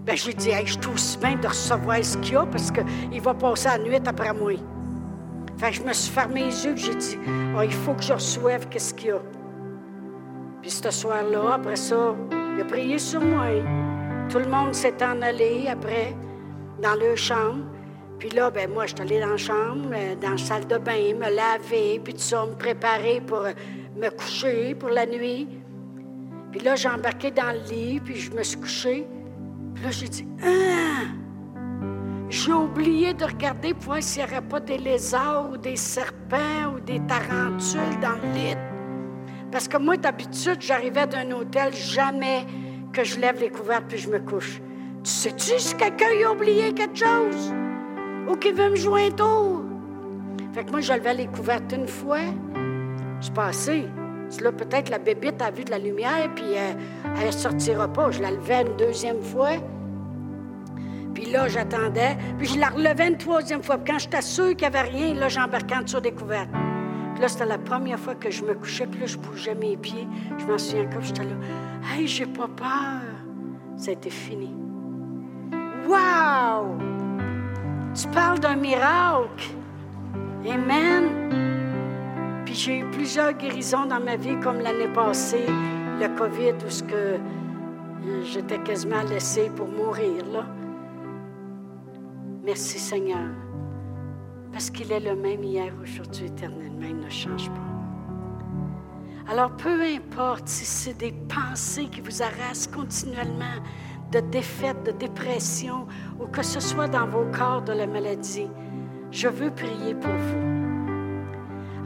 [0.04, 3.20] Bien, j'ai dit, je suis aussi bien de recevoir ce qu'il y a parce qu'il
[3.20, 4.52] va passer la nuit après moi.
[5.58, 7.18] Fait que je me suis fermé les yeux j'ai dit,
[7.56, 9.20] oh, il faut que je reçoive ce qu'il y a.
[10.62, 12.14] Puis ce soir-là, après ça,
[12.54, 13.46] il a prié sur moi.
[14.28, 16.14] Tout le monde s'est en allé après
[16.80, 17.64] dans leur chambre.
[18.20, 20.78] Puis là, ben moi, je suis allée dans la chambre, euh, dans la salle de
[20.78, 23.52] bain, me laver, puis tout ça, me préparer pour euh,
[23.96, 25.48] me coucher pour la nuit.
[26.52, 29.06] Puis là, j'ai embarqué dans le lit, puis je me suis couchée.
[29.74, 30.87] Puis là, j'ai dit, ah!
[32.48, 36.72] J'ai oublié de regarder pour voir s'il n'y aurait pas des lézards ou des serpents
[36.74, 38.56] ou des tarentules dans le lit.
[39.52, 42.46] Parce que moi, d'habitude, j'arrivais d'un hôtel, jamais
[42.90, 44.62] que je lève les couvertes puis je me couche.
[45.04, 47.52] Tu sais-tu si quelqu'un a oublié quelque chose?
[48.30, 49.64] ou qui veut me jouer un tour?
[50.54, 52.24] Fait que moi, je levais les couvertes une fois,
[53.20, 53.84] je passais.
[54.40, 56.72] Là, peut-être la bébite a vu de la lumière, puis euh,
[57.20, 58.10] elle ne sortira pas.
[58.10, 59.50] Je la levais une deuxième fois.
[61.28, 62.16] Puis là, j'attendais.
[62.38, 63.76] Puis je la relevais une troisième fois.
[63.76, 66.48] Puis quand j'étais sûre qu'il n'y avait rien, là, j'embarquais en dessous des couvertes.
[67.12, 68.86] Puis là, c'était la première fois que je me couchais.
[68.86, 70.08] Puis là, je bougeais mes pieds.
[70.38, 71.34] Je m'en souviens encore, j'étais là.
[71.92, 73.02] Hey, j'ai pas peur.
[73.76, 74.54] Ça a été fini.
[75.86, 76.78] Wow!
[77.94, 79.50] Tu parles d'un miracle.
[80.50, 82.42] Amen.
[82.46, 85.44] Puis j'ai eu plusieurs guérisons dans ma vie, comme l'année passée,
[86.00, 87.18] le COVID où ce que
[88.24, 90.46] j'étais quasiment laissée pour mourir là.
[92.48, 93.28] Merci Seigneur,
[94.50, 99.30] parce qu'il est le même hier, aujourd'hui, éternellement, il ne change pas.
[99.30, 103.60] Alors peu importe si c'est des pensées qui vous harassent continuellement,
[104.12, 105.86] de défaite, de dépression,
[106.18, 108.48] ou que ce soit dans vos corps de la maladie,
[109.10, 111.20] je veux prier pour vous.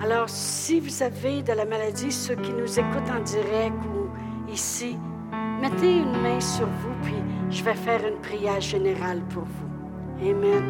[0.01, 4.97] Alors, si vous avez de la maladie, ceux qui nous écoutent en direct ou ici,
[5.61, 9.72] mettez une main sur vous, puis je vais faire une prière générale pour vous.
[10.23, 10.64] Amen.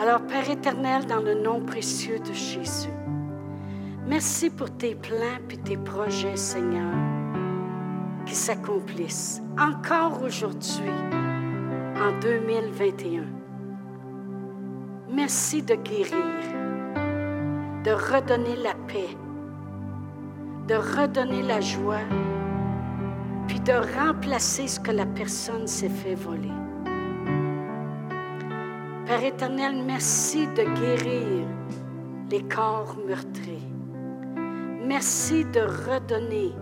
[0.00, 2.88] Alors, Père éternel, dans le nom précieux de Jésus,
[4.06, 6.94] merci pour tes plans et tes projets, Seigneur
[8.28, 10.92] qui s'accomplissent encore aujourd'hui,
[11.96, 13.24] en 2021.
[15.10, 16.14] Merci de guérir,
[17.84, 19.16] de redonner la paix,
[20.68, 22.04] de redonner la joie,
[23.46, 26.52] puis de remplacer ce que la personne s'est fait voler.
[29.22, 31.46] Éternel, merci de guérir
[32.30, 33.66] les corps meurtris.
[34.86, 36.52] Merci de redonner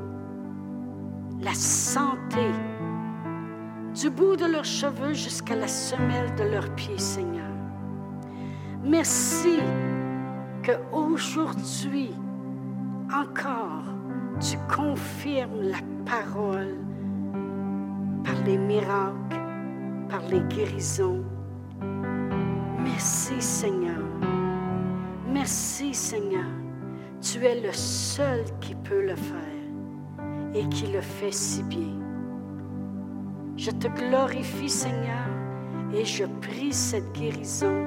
[1.41, 2.47] la santé,
[3.95, 7.53] du bout de leurs cheveux jusqu'à la semelle de leurs pieds, Seigneur.
[8.83, 9.59] Merci
[10.63, 12.15] que aujourd'hui
[13.13, 13.85] encore
[14.41, 16.75] tu confirmes la parole
[18.25, 19.41] par les miracles,
[20.09, 21.23] par les guérisons.
[22.87, 23.99] Merci Seigneur.
[25.29, 26.47] Merci Seigneur.
[27.21, 31.99] Tu es le seul qui peut le faire et qui le fait si bien.
[33.57, 35.27] Je te glorifie, Seigneur,
[35.93, 37.85] et je prie cette guérison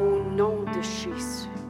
[0.00, 1.61] au nom de Jésus.